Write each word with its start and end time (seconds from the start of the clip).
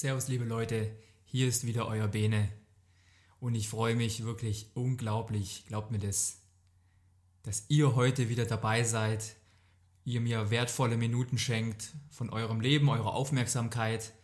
Servus 0.00 0.28
liebe 0.28 0.46
Leute, 0.46 0.90
hier 1.26 1.46
ist 1.46 1.66
wieder 1.66 1.86
euer 1.86 2.08
Bene 2.08 2.48
und 3.38 3.54
ich 3.54 3.68
freue 3.68 3.94
mich 3.94 4.24
wirklich 4.24 4.70
unglaublich, 4.72 5.66
glaubt 5.66 5.90
mir 5.90 5.98
das, 5.98 6.38
dass 7.42 7.66
ihr 7.68 7.94
heute 7.94 8.30
wieder 8.30 8.46
dabei 8.46 8.82
seid 8.82 9.36
ihr 10.06 10.22
mir 10.22 10.50
wertvolle 10.50 10.96
Minuten 10.96 11.36
schenkt 11.36 11.92
von 12.08 12.30
eurem 12.30 12.62
Leben, 12.62 12.88
eurer 12.88 13.12
Aufmerksamkeit 13.12 14.14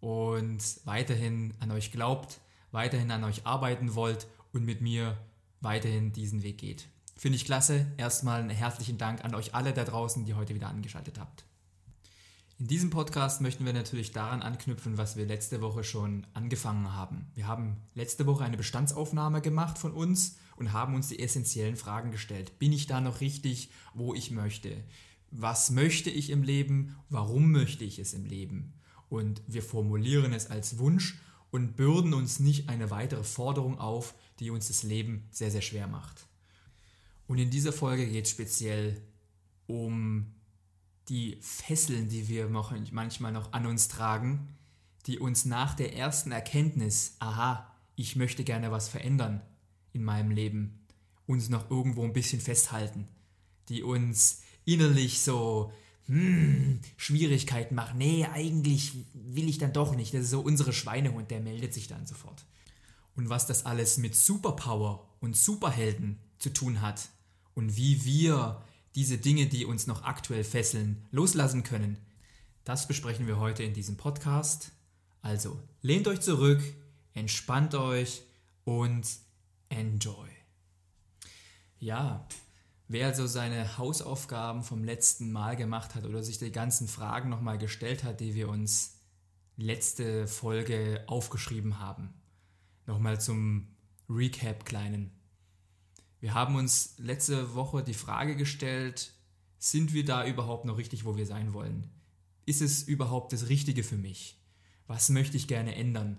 und 0.00 0.64
weiterhin 0.84 1.54
an 1.60 1.70
euch 1.70 1.92
glaubt, 1.92 2.40
weiterhin 2.72 3.12
an 3.12 3.22
euch 3.22 3.46
arbeiten 3.46 3.94
wollt 3.94 4.26
und 4.52 4.64
mit 4.64 4.80
mir 4.80 5.16
weiterhin 5.60 6.12
diesen 6.12 6.42
Weg 6.42 6.58
geht. 6.58 6.88
Finde 7.16 7.36
ich 7.36 7.44
klasse. 7.44 7.86
Erstmal 7.98 8.40
einen 8.40 8.50
herzlichen 8.50 8.98
Dank 8.98 9.24
an 9.24 9.36
euch 9.36 9.54
alle 9.54 9.72
da 9.72 9.84
draußen, 9.84 10.24
die 10.24 10.34
heute 10.34 10.56
wieder 10.56 10.66
angeschaltet 10.66 11.20
habt. 11.20 11.44
In 12.60 12.68
diesem 12.68 12.90
Podcast 12.90 13.40
möchten 13.40 13.64
wir 13.64 13.72
natürlich 13.72 14.12
daran 14.12 14.42
anknüpfen, 14.42 14.98
was 14.98 15.16
wir 15.16 15.26
letzte 15.26 15.60
Woche 15.60 15.82
schon 15.82 16.26
angefangen 16.34 16.94
haben. 16.94 17.26
Wir 17.34 17.48
haben 17.48 17.78
letzte 17.94 18.26
Woche 18.26 18.44
eine 18.44 18.56
Bestandsaufnahme 18.56 19.40
gemacht 19.40 19.78
von 19.78 19.92
uns 19.92 20.36
und 20.56 20.72
haben 20.72 20.94
uns 20.94 21.08
die 21.08 21.18
essentiellen 21.18 21.76
Fragen 21.76 22.12
gestellt. 22.12 22.58
Bin 22.58 22.72
ich 22.72 22.86
da 22.86 23.00
noch 23.00 23.20
richtig, 23.20 23.70
wo 23.94 24.14
ich 24.14 24.30
möchte? 24.30 24.76
was 25.30 25.70
möchte 25.70 26.10
ich 26.10 26.30
im 26.30 26.42
Leben, 26.42 26.96
warum 27.08 27.52
möchte 27.52 27.84
ich 27.84 27.98
es 27.98 28.14
im 28.14 28.24
Leben. 28.24 28.74
Und 29.08 29.42
wir 29.46 29.62
formulieren 29.62 30.32
es 30.32 30.50
als 30.50 30.78
Wunsch 30.78 31.18
und 31.50 31.76
bürden 31.76 32.14
uns 32.14 32.40
nicht 32.40 32.68
eine 32.68 32.90
weitere 32.90 33.24
Forderung 33.24 33.78
auf, 33.78 34.14
die 34.38 34.50
uns 34.50 34.68
das 34.68 34.82
Leben 34.82 35.28
sehr, 35.30 35.50
sehr 35.50 35.62
schwer 35.62 35.86
macht. 35.86 36.26
Und 37.26 37.38
in 37.38 37.50
dieser 37.50 37.72
Folge 37.72 38.06
geht 38.06 38.24
es 38.24 38.30
speziell 38.30 39.00
um 39.66 40.34
die 41.10 41.38
Fesseln, 41.40 42.08
die 42.08 42.28
wir 42.28 42.48
manchmal 42.48 43.32
noch 43.32 43.52
an 43.52 43.66
uns 43.66 43.88
tragen, 43.88 44.48
die 45.06 45.18
uns 45.18 45.44
nach 45.44 45.74
der 45.74 45.96
ersten 45.96 46.30
Erkenntnis, 46.30 47.16
aha, 47.18 47.74
ich 47.96 48.14
möchte 48.16 48.44
gerne 48.44 48.70
was 48.70 48.88
verändern 48.88 49.42
in 49.92 50.04
meinem 50.04 50.30
Leben, 50.30 50.86
uns 51.26 51.48
noch 51.48 51.68
irgendwo 51.68 52.04
ein 52.04 52.12
bisschen 52.12 52.40
festhalten, 52.40 53.08
die 53.68 53.82
uns 53.82 54.42
innerlich 54.64 55.20
so 55.20 55.72
hm, 56.06 56.80
Schwierigkeiten 56.96 57.74
machen. 57.74 57.98
Nee, 57.98 58.26
eigentlich 58.32 58.92
will 59.12 59.48
ich 59.48 59.58
dann 59.58 59.72
doch 59.72 59.96
nicht. 59.96 60.14
Das 60.14 60.22
ist 60.22 60.30
so 60.30 60.40
unsere 60.40 60.72
Schweinehund, 60.72 61.30
der 61.30 61.40
meldet 61.40 61.74
sich 61.74 61.88
dann 61.88 62.06
sofort. 62.06 62.44
Und 63.16 63.28
was 63.28 63.46
das 63.46 63.66
alles 63.66 63.98
mit 63.98 64.14
Superpower 64.14 65.08
und 65.20 65.36
Superhelden 65.36 66.20
zu 66.38 66.52
tun 66.52 66.80
hat 66.80 67.08
und 67.54 67.76
wie 67.76 68.04
wir 68.04 68.62
diese 68.94 69.18
Dinge, 69.18 69.46
die 69.46 69.64
uns 69.64 69.86
noch 69.86 70.02
aktuell 70.02 70.44
fesseln, 70.44 71.06
loslassen 71.10 71.62
können, 71.62 71.98
das 72.64 72.88
besprechen 72.88 73.26
wir 73.26 73.38
heute 73.38 73.62
in 73.62 73.74
diesem 73.74 73.96
Podcast. 73.96 74.72
Also 75.22 75.58
lehnt 75.82 76.08
euch 76.08 76.20
zurück, 76.20 76.62
entspannt 77.14 77.74
euch 77.74 78.22
und 78.64 79.06
enjoy. 79.68 80.28
Ja, 81.78 82.26
Wer 82.92 83.06
also 83.06 83.28
seine 83.28 83.78
Hausaufgaben 83.78 84.64
vom 84.64 84.82
letzten 84.82 85.30
Mal 85.30 85.54
gemacht 85.54 85.94
hat 85.94 86.04
oder 86.04 86.24
sich 86.24 86.38
die 86.38 86.50
ganzen 86.50 86.88
Fragen 86.88 87.28
nochmal 87.28 87.56
gestellt 87.56 88.02
hat, 88.02 88.18
die 88.18 88.34
wir 88.34 88.48
uns 88.48 88.98
letzte 89.56 90.26
Folge 90.26 91.04
aufgeschrieben 91.06 91.78
haben. 91.78 92.12
Nochmal 92.86 93.20
zum 93.20 93.68
Recap 94.08 94.64
kleinen. 94.64 95.12
Wir 96.20 96.34
haben 96.34 96.54
uns 96.56 96.94
letzte 96.98 97.54
Woche 97.54 97.82
die 97.82 97.94
Frage 97.94 98.36
gestellt, 98.36 99.12
sind 99.58 99.92
wir 99.94 100.04
da 100.04 100.26
überhaupt 100.26 100.66
noch 100.66 100.76
richtig, 100.76 101.04
wo 101.04 101.16
wir 101.16 101.26
sein 101.26 101.52
wollen? 101.52 101.90
Ist 102.46 102.60
es 102.60 102.82
überhaupt 102.82 103.32
das 103.32 103.48
Richtige 103.48 103.82
für 103.82 103.96
mich? 103.96 104.38
Was 104.86 105.08
möchte 105.08 105.36
ich 105.36 105.48
gerne 105.48 105.74
ändern? 105.74 106.18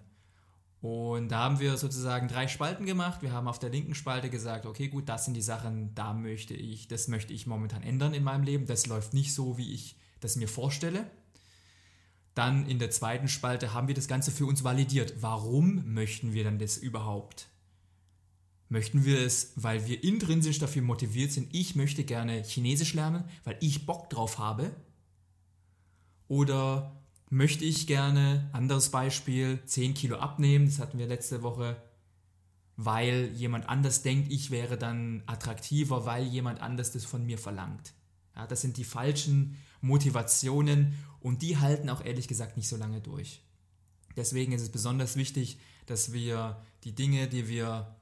Und 0.81 1.29
da 1.29 1.43
haben 1.43 1.59
wir 1.59 1.77
sozusagen 1.77 2.27
drei 2.27 2.47
Spalten 2.47 2.87
gemacht. 2.87 3.21
Wir 3.21 3.31
haben 3.31 3.47
auf 3.47 3.59
der 3.59 3.69
linken 3.69 3.93
Spalte 3.93 4.31
gesagt, 4.31 4.65
okay, 4.65 4.87
gut, 4.87 5.07
das 5.07 5.25
sind 5.25 5.35
die 5.35 5.41
Sachen, 5.41 5.93
da 5.93 6.13
möchte 6.13 6.55
ich, 6.55 6.87
das 6.87 7.07
möchte 7.07 7.33
ich 7.33 7.45
momentan 7.45 7.83
ändern 7.83 8.15
in 8.15 8.23
meinem 8.23 8.43
Leben. 8.43 8.65
Das 8.65 8.87
läuft 8.87 9.13
nicht 9.13 9.35
so, 9.35 9.59
wie 9.59 9.73
ich 9.73 9.95
das 10.19 10.35
mir 10.35 10.47
vorstelle. 10.47 11.05
Dann 12.33 12.65
in 12.65 12.79
der 12.79 12.89
zweiten 12.89 13.27
Spalte 13.27 13.73
haben 13.73 13.87
wir 13.87 13.95
das 13.95 14.07
Ganze 14.07 14.31
für 14.31 14.47
uns 14.47 14.63
validiert. 14.63 15.21
Warum 15.21 15.93
möchten 15.93 16.33
wir 16.33 16.43
dann 16.43 16.57
das 16.57 16.77
überhaupt? 16.77 17.50
Möchten 18.71 19.03
wir 19.03 19.19
es, 19.19 19.51
weil 19.57 19.85
wir 19.85 20.01
intrinsisch 20.01 20.57
dafür 20.57 20.81
motiviert 20.81 21.33
sind, 21.33 21.53
ich 21.53 21.75
möchte 21.75 22.05
gerne 22.05 22.41
Chinesisch 22.41 22.93
lernen, 22.93 23.25
weil 23.43 23.57
ich 23.59 23.85
Bock 23.85 24.09
drauf 24.09 24.37
habe? 24.39 24.73
Oder 26.29 27.03
möchte 27.29 27.65
ich 27.65 27.85
gerne, 27.85 28.49
anderes 28.53 28.89
Beispiel, 28.89 29.59
10 29.65 29.93
Kilo 29.93 30.19
abnehmen, 30.19 30.67
das 30.67 30.79
hatten 30.79 30.99
wir 30.99 31.05
letzte 31.05 31.43
Woche, 31.43 31.83
weil 32.77 33.33
jemand 33.33 33.67
anders 33.67 34.03
denkt, 34.03 34.31
ich 34.31 34.51
wäre 34.51 34.77
dann 34.77 35.23
attraktiver, 35.25 36.05
weil 36.05 36.23
jemand 36.23 36.61
anders 36.61 36.93
das 36.93 37.03
von 37.03 37.25
mir 37.25 37.37
verlangt. 37.37 37.91
Ja, 38.37 38.47
das 38.47 38.61
sind 38.61 38.77
die 38.77 38.85
falschen 38.85 39.57
Motivationen 39.81 40.93
und 41.19 41.41
die 41.41 41.57
halten 41.57 41.89
auch 41.89 42.05
ehrlich 42.05 42.29
gesagt 42.29 42.55
nicht 42.55 42.69
so 42.69 42.77
lange 42.77 43.01
durch. 43.01 43.43
Deswegen 44.15 44.53
ist 44.53 44.61
es 44.61 44.71
besonders 44.71 45.17
wichtig, 45.17 45.59
dass 45.87 46.13
wir 46.13 46.61
die 46.85 46.95
Dinge, 46.95 47.27
die 47.27 47.49
wir 47.49 47.97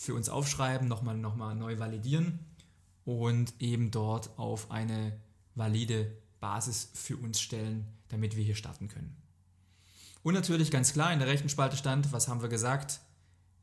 für 0.00 0.14
uns 0.14 0.30
aufschreiben, 0.30 0.88
nochmal 0.88 1.18
noch 1.18 1.36
mal 1.36 1.54
neu 1.54 1.78
validieren 1.78 2.38
und 3.04 3.52
eben 3.58 3.90
dort 3.90 4.30
auf 4.38 4.70
eine 4.70 5.20
valide 5.54 6.10
Basis 6.40 6.90
für 6.94 7.18
uns 7.18 7.38
stellen, 7.38 7.86
damit 8.08 8.34
wir 8.34 8.42
hier 8.42 8.54
starten 8.54 8.88
können. 8.88 9.14
Und 10.22 10.32
natürlich 10.32 10.70
ganz 10.70 10.94
klar 10.94 11.12
in 11.12 11.18
der 11.18 11.28
rechten 11.28 11.50
Spalte 11.50 11.76
stand, 11.76 12.12
was 12.12 12.28
haben 12.28 12.40
wir 12.40 12.48
gesagt? 12.48 13.00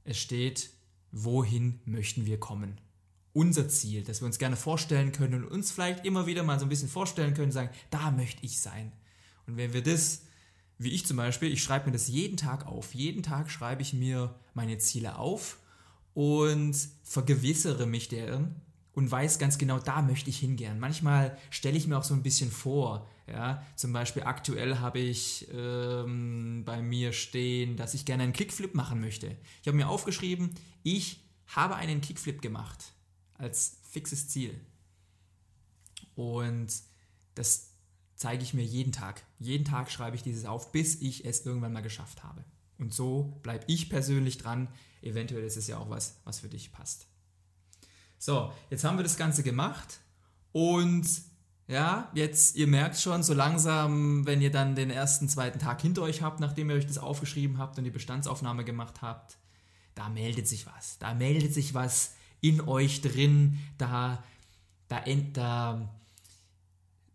Es 0.03 0.19
steht, 0.19 0.69
wohin 1.11 1.79
möchten 1.85 2.27
wir 2.27 2.39
kommen? 2.39 2.79
Unser 3.33 3.67
Ziel, 3.67 4.03
das 4.03 4.21
wir 4.21 4.27
uns 4.27 4.37
gerne 4.37 4.57
vorstellen 4.57 5.13
können 5.13 5.43
und 5.43 5.49
uns 5.49 5.71
vielleicht 5.71 6.05
immer 6.05 6.27
wieder 6.27 6.43
mal 6.43 6.59
so 6.59 6.67
ein 6.67 6.69
bisschen 6.69 6.87
vorstellen 6.87 7.33
können, 7.33 7.51
sagen, 7.51 7.71
da 7.89 8.11
möchte 8.11 8.45
ich 8.45 8.61
sein. 8.61 8.91
Und 9.47 9.57
wenn 9.57 9.73
wir 9.73 9.81
das, 9.81 10.21
wie 10.77 10.91
ich 10.91 11.03
zum 11.03 11.17
Beispiel, 11.17 11.51
ich 11.51 11.63
schreibe 11.63 11.87
mir 11.87 11.93
das 11.93 12.07
jeden 12.07 12.37
Tag 12.37 12.67
auf. 12.67 12.93
Jeden 12.93 13.23
Tag 13.23 13.49
schreibe 13.49 13.81
ich 13.81 13.93
mir 13.93 14.35
meine 14.53 14.77
Ziele 14.77 15.17
auf 15.17 15.57
und 16.17 16.75
vergewissere 17.03 17.85
mich 17.85 18.09
deren 18.09 18.59
und 18.93 19.11
weiß 19.11 19.37
ganz 19.37 19.59
genau, 19.59 19.77
da 19.77 20.01
möchte 20.01 20.31
ich 20.31 20.39
hingehen. 20.39 20.79
Manchmal 20.79 21.37
stelle 21.51 21.77
ich 21.77 21.85
mir 21.85 21.95
auch 21.95 22.03
so 22.03 22.15
ein 22.15 22.23
bisschen 22.23 22.49
vor, 22.49 23.07
ja, 23.27 23.63
zum 23.75 23.93
Beispiel 23.93 24.23
aktuell 24.23 24.79
habe 24.79 24.97
ich 24.97 25.47
ähm, 25.53 26.63
bei 26.65 26.81
mir 26.81 27.13
stehen, 27.13 27.77
dass 27.77 27.93
ich 27.93 28.03
gerne 28.03 28.23
einen 28.23 28.33
Kickflip 28.33 28.73
machen 28.73 28.99
möchte. 28.99 29.37
Ich 29.61 29.67
habe 29.67 29.77
mir 29.77 29.87
aufgeschrieben, 29.87 30.55
ich 30.81 31.23
habe 31.45 31.75
einen 31.75 32.01
Kickflip 32.01 32.41
gemacht 32.41 32.93
als 33.35 33.77
fixes 33.83 34.27
Ziel. 34.27 34.59
Und 36.15 36.69
das 37.35 37.73
zeige 38.15 38.41
ich 38.41 38.55
mir 38.55 38.65
jeden 38.65 38.91
Tag. 38.91 39.21
Jeden 39.37 39.65
Tag 39.65 39.91
schreibe 39.91 40.15
ich 40.15 40.23
dieses 40.23 40.45
auf, 40.45 40.71
bis 40.71 40.99
ich 40.99 41.25
es 41.25 41.45
irgendwann 41.45 41.73
mal 41.73 41.81
geschafft 41.81 42.23
habe. 42.23 42.43
Und 42.79 42.93
so 42.93 43.39
bleibe 43.43 43.65
ich 43.67 43.89
persönlich 43.89 44.37
dran. 44.37 44.67
Eventuell 45.01 45.43
ist 45.43 45.57
es 45.57 45.67
ja 45.67 45.77
auch 45.77 45.89
was, 45.89 46.19
was 46.23 46.39
für 46.39 46.49
dich 46.49 46.71
passt. 46.71 47.07
So, 48.17 48.51
jetzt 48.69 48.83
haben 48.83 48.97
wir 48.97 49.03
das 49.03 49.17
Ganze 49.17 49.43
gemacht 49.43 49.99
und 50.51 51.07
ja, 51.67 52.09
jetzt, 52.13 52.55
ihr 52.55 52.67
merkt 52.67 52.97
schon, 52.97 53.23
so 53.23 53.33
langsam, 53.33 54.25
wenn 54.25 54.41
ihr 54.41 54.51
dann 54.51 54.75
den 54.75 54.89
ersten, 54.89 55.27
zweiten 55.27 55.59
Tag 55.59 55.81
hinter 55.81 56.01
euch 56.03 56.21
habt, 56.21 56.39
nachdem 56.39 56.69
ihr 56.69 56.77
euch 56.77 56.87
das 56.87 56.97
aufgeschrieben 56.97 57.57
habt 57.57 57.77
und 57.77 57.83
die 57.83 57.91
Bestandsaufnahme 57.91 58.63
gemacht 58.63 59.01
habt, 59.01 59.37
da 59.93 60.07
meldet 60.09 60.47
sich 60.47 60.65
was. 60.65 60.97
Da 60.99 61.13
meldet 61.13 61.53
sich 61.53 61.73
was 61.73 62.13
in 62.39 62.61
euch 62.61 63.01
drin, 63.01 63.59
da, 63.77 64.23
da, 64.87 65.03
da, 65.33 65.89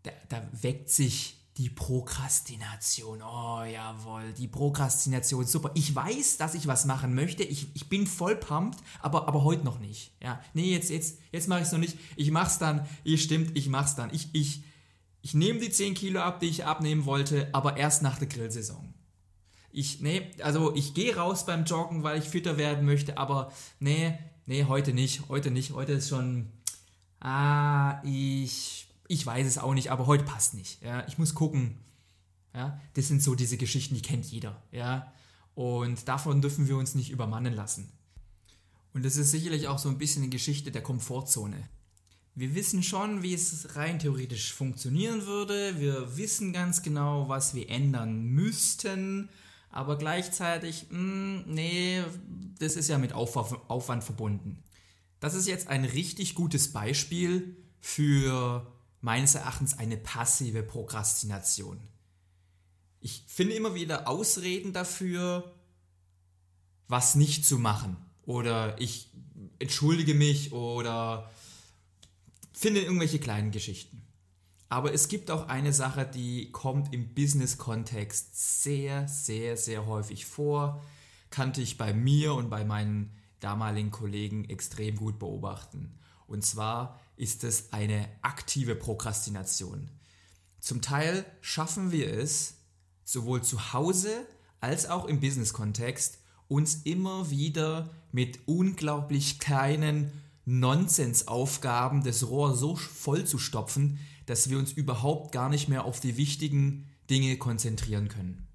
da, 0.03 0.11
da 0.29 0.47
weckt 0.51 0.89
sich 0.89 1.42
die 1.57 1.69
Prokrastination. 1.69 3.21
Oh, 3.21 3.63
jawohl, 3.63 4.33
die 4.33 4.47
Prokrastination, 4.47 5.45
super. 5.45 5.71
Ich 5.75 5.93
weiß, 5.93 6.37
dass 6.37 6.55
ich 6.55 6.67
was 6.67 6.85
machen 6.85 7.13
möchte. 7.13 7.43
Ich, 7.43 7.67
ich 7.75 7.89
bin 7.89 8.07
voll 8.07 8.35
pumped, 8.35 8.79
aber, 9.01 9.27
aber 9.27 9.43
heute 9.43 9.63
noch 9.63 9.79
nicht. 9.79 10.13
Ja, 10.21 10.41
nee, 10.53 10.71
jetzt, 10.71 10.89
jetzt, 10.89 11.19
jetzt 11.31 11.47
mache 11.47 11.59
ich 11.59 11.67
es 11.67 11.71
noch 11.71 11.79
nicht. 11.79 11.97
Ich 12.15 12.31
mach's 12.31 12.57
dann. 12.57 12.87
Ihr 13.03 13.17
stimmt, 13.17 13.55
ich 13.55 13.69
mach's 13.69 13.95
dann. 13.95 14.09
Ich, 14.13 14.29
ich, 14.33 14.63
ich 15.21 15.33
nehme 15.35 15.59
die 15.59 15.69
10 15.69 15.93
Kilo 15.93 16.21
ab, 16.21 16.39
die 16.39 16.47
ich 16.47 16.65
abnehmen 16.65 17.05
wollte, 17.05 17.49
aber 17.53 17.77
erst 17.77 18.01
nach 18.01 18.17
der 18.17 18.27
Grillsaison. 18.27 18.93
Ich, 19.71 20.01
nee, 20.01 20.31
also 20.41 20.75
ich 20.75 20.93
gehe 20.93 21.15
raus 21.15 21.45
beim 21.45 21.65
Joggen, 21.65 22.03
weil 22.03 22.19
ich 22.19 22.25
fitter 22.25 22.57
werden 22.57 22.85
möchte, 22.85 23.17
aber 23.17 23.51
nee, 23.79 24.17
nee, 24.45 24.65
heute 24.65 24.93
nicht. 24.93 25.29
Heute 25.29 25.51
nicht. 25.51 25.73
Heute 25.73 25.93
ist 25.93 26.09
schon, 26.09 26.51
ah, 27.19 28.01
ich 28.03 28.82
ich 29.07 29.25
weiß 29.25 29.45
es 29.45 29.57
auch 29.57 29.73
nicht, 29.73 29.91
aber 29.91 30.07
heute 30.07 30.23
passt 30.23 30.53
nicht. 30.53 30.81
Ja, 30.81 31.05
ich 31.07 31.17
muss 31.17 31.35
gucken. 31.35 31.77
Ja, 32.53 32.79
das 32.93 33.07
sind 33.07 33.21
so 33.21 33.35
diese 33.35 33.57
Geschichten, 33.57 33.95
die 33.95 34.01
kennt 34.01 34.25
jeder. 34.25 34.61
Ja, 34.71 35.11
und 35.55 36.07
davon 36.07 36.41
dürfen 36.41 36.67
wir 36.67 36.77
uns 36.77 36.95
nicht 36.95 37.11
übermannen 37.11 37.53
lassen. 37.53 37.91
Und 38.93 39.03
das 39.03 39.17
ist 39.17 39.31
sicherlich 39.31 39.67
auch 39.67 39.79
so 39.79 39.89
ein 39.89 39.97
bisschen 39.97 40.23
eine 40.23 40.29
Geschichte 40.29 40.71
der 40.71 40.83
Komfortzone. 40.83 41.67
Wir 42.35 42.55
wissen 42.55 42.81
schon, 42.81 43.21
wie 43.21 43.33
es 43.33 43.75
rein 43.75 43.99
theoretisch 43.99 44.53
funktionieren 44.53 45.25
würde. 45.25 45.79
Wir 45.79 46.17
wissen 46.17 46.53
ganz 46.53 46.81
genau, 46.81 47.29
was 47.29 47.53
wir 47.53 47.69
ändern 47.69 48.23
müssten. 48.23 49.29
Aber 49.69 49.97
gleichzeitig, 49.97 50.87
mh, 50.89 50.97
hm, 50.97 51.43
nee, 51.47 52.03
das 52.59 52.75
ist 52.75 52.87
ja 52.87 52.97
mit 52.97 53.13
Aufwand 53.13 54.03
verbunden. 54.03 54.63
Das 55.19 55.33
ist 55.33 55.47
jetzt 55.47 55.67
ein 55.67 55.85
richtig 55.85 56.35
gutes 56.35 56.71
Beispiel 56.71 57.55
für 57.79 58.72
meines 59.03 59.35
Erachtens 59.35 59.77
eine 59.77 59.97
passive 59.97 60.63
Prokrastination. 60.63 61.77
Ich 63.01 63.25
finde 63.27 63.53
immer 63.53 63.75
wieder 63.75 64.07
Ausreden 64.07 64.71
dafür, 64.71 65.53
was 66.87 67.15
nicht 67.15 67.45
zu 67.45 67.59
machen. 67.59 67.97
Oder 68.25 68.79
ich 68.79 69.11
entschuldige 69.59 70.13
mich 70.13 70.53
oder 70.53 71.29
finde 72.53 72.81
irgendwelche 72.81 73.19
kleinen 73.19 73.51
Geschichten. 73.51 74.01
Aber 74.69 74.93
es 74.93 75.09
gibt 75.09 75.31
auch 75.31 75.49
eine 75.49 75.73
Sache, 75.73 76.05
die 76.05 76.49
kommt 76.53 76.93
im 76.93 77.13
Business-Kontext 77.13 78.63
sehr, 78.63 79.09
sehr, 79.09 79.57
sehr 79.57 79.85
häufig 79.85 80.25
vor. 80.25 80.81
Kannte 81.29 81.61
ich 81.61 81.77
bei 81.77 81.93
mir 81.93 82.33
und 82.35 82.49
bei 82.49 82.63
meinen 82.63 83.11
damaligen 83.41 83.91
Kollegen 83.91 84.45
extrem 84.45 84.95
gut 84.95 85.19
beobachten. 85.19 85.99
Und 86.25 86.45
zwar 86.45 87.01
ist 87.15 87.43
es 87.43 87.71
eine 87.73 88.07
aktive 88.21 88.75
Prokrastination. 88.75 89.89
Zum 90.59 90.81
Teil 90.81 91.25
schaffen 91.41 91.91
wir 91.91 92.11
es, 92.13 92.55
sowohl 93.03 93.43
zu 93.43 93.73
Hause 93.73 94.25
als 94.59 94.89
auch 94.89 95.05
im 95.05 95.19
Business-Kontext, 95.19 96.19
uns 96.47 96.81
immer 96.83 97.29
wieder 97.29 97.89
mit 98.11 98.39
unglaublich 98.47 99.39
kleinen 99.39 100.11
Nonsensaufgaben 100.45 102.03
das 102.03 102.27
Rohr 102.27 102.55
so 102.55 102.75
voll 102.75 103.25
zu 103.25 103.37
stopfen, 103.37 103.99
dass 104.25 104.49
wir 104.49 104.57
uns 104.57 104.71
überhaupt 104.71 105.31
gar 105.31 105.49
nicht 105.49 105.67
mehr 105.67 105.83
auf 105.85 105.99
die 105.99 106.17
wichtigen 106.17 106.87
Dinge 107.09 107.37
konzentrieren 107.37 108.07
können. 108.07 108.47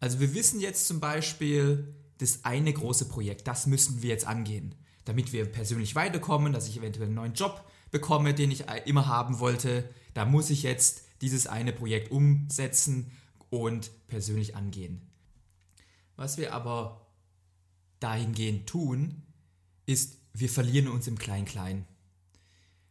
Also 0.00 0.20
wir 0.20 0.34
wissen 0.34 0.60
jetzt 0.60 0.86
zum 0.86 1.00
Beispiel, 1.00 1.94
das 2.18 2.44
eine 2.44 2.72
große 2.72 3.06
Projekt, 3.06 3.46
das 3.48 3.66
müssen 3.66 4.02
wir 4.02 4.10
jetzt 4.10 4.26
angehen 4.26 4.74
damit 5.08 5.32
wir 5.32 5.46
persönlich 5.46 5.94
weiterkommen, 5.94 6.52
dass 6.52 6.68
ich 6.68 6.76
eventuell 6.76 7.06
einen 7.06 7.14
neuen 7.14 7.32
Job 7.32 7.64
bekomme, 7.90 8.34
den 8.34 8.50
ich 8.50 8.64
immer 8.84 9.06
haben 9.06 9.38
wollte. 9.38 9.88
Da 10.12 10.26
muss 10.26 10.50
ich 10.50 10.62
jetzt 10.62 11.04
dieses 11.22 11.46
eine 11.46 11.72
Projekt 11.72 12.10
umsetzen 12.10 13.10
und 13.48 13.90
persönlich 14.08 14.54
angehen. 14.54 15.00
Was 16.16 16.36
wir 16.36 16.52
aber 16.52 17.06
dahingehend 18.00 18.68
tun, 18.68 19.22
ist, 19.86 20.18
wir 20.34 20.50
verlieren 20.50 20.88
uns 20.88 21.06
im 21.06 21.18
Klein-Klein. 21.18 21.86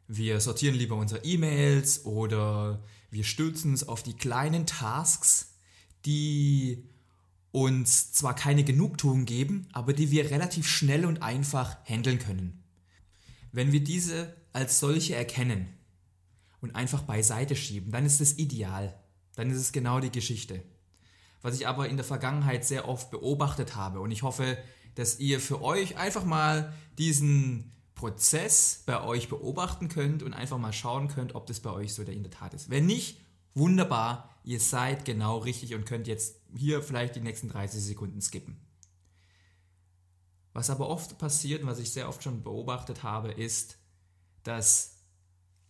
Wir 0.08 0.40
sortieren 0.40 0.76
lieber 0.76 0.96
unsere 0.96 1.24
E-Mails 1.24 2.06
oder 2.06 2.84
wir 3.12 3.24
stürzen 3.24 3.72
uns 3.72 3.88
auf 3.88 4.02
die 4.02 4.16
kleinen 4.16 4.66
Tasks, 4.66 5.54
die 6.06 6.90
uns 7.62 8.12
zwar 8.14 8.36
keine 8.36 8.64
Genugtuung 8.64 9.26
geben, 9.26 9.68
aber 9.72 9.94
die 9.94 10.12
wir 10.12 10.32
relativ 10.32 10.68
schnell 10.68 11.06
und 11.06 11.22
einfach 11.22 11.78
handeln 11.86 12.20
können. 12.20 12.64
Wenn 13.52 13.72
wir 13.72 13.84
diese 13.84 14.36
als 14.54 14.80
solche 14.80 15.16
erkennen 15.16 15.68
und 16.62 16.76
einfach 16.76 17.04
beiseite 17.04 17.56
schieben, 17.56 17.92
dann 17.92 18.06
ist 18.06 18.22
es 18.22 18.38
ideal. 18.38 18.98
Dann 19.36 19.52
ist 19.52 19.58
es 19.58 19.72
genau 19.72 20.00
die 20.00 20.12
Geschichte. 20.12 20.64
Was 21.42 21.56
ich 21.56 21.68
aber 21.68 21.88
in 21.88 21.98
der 21.98 22.06
Vergangenheit 22.06 22.66
sehr 22.66 22.88
oft 22.88 23.12
beobachtet 23.12 23.76
habe 23.76 24.00
und 24.00 24.12
ich 24.12 24.24
hoffe, 24.24 24.58
dass 24.96 25.20
ihr 25.20 25.40
für 25.40 25.62
euch 25.62 25.98
einfach 25.98 26.26
mal 26.26 26.74
diesen 26.98 27.72
Prozess 27.94 28.84
bei 28.86 29.04
euch 29.04 29.30
beobachten 29.30 29.90
könnt 29.90 30.24
und 30.24 30.34
einfach 30.34 30.58
mal 30.58 30.74
schauen 30.74 31.08
könnt, 31.08 31.36
ob 31.36 31.46
das 31.46 31.60
bei 31.60 31.72
euch 31.72 31.94
so 31.94 32.02
in 32.04 32.24
der 32.24 32.32
Tat 32.32 32.54
ist. 32.54 32.70
Wenn 32.70 32.86
nicht, 32.86 33.20
wunderbar, 33.54 34.37
ihr 34.48 34.62
seid 34.62 35.04
genau 35.04 35.40
richtig 35.40 35.76
und 35.76 35.86
könnt 35.86 36.08
jetzt 36.08 36.40
hier 36.56 36.82
vielleicht 36.82 37.18
die 37.18 37.20
nächsten 37.20 37.50
30 37.50 37.84
Sekunden 37.84 38.22
skippen. 38.22 38.58
Was 40.54 40.70
aber 40.70 40.88
oft 40.88 41.18
passiert 41.18 41.62
und 41.62 41.68
was 41.68 41.80
ich 41.80 41.92
sehr 41.92 42.08
oft 42.08 42.24
schon 42.24 42.44
beobachtet 42.44 43.04
habe, 43.04 43.30
ist, 43.30 43.78
dass 44.44 45.02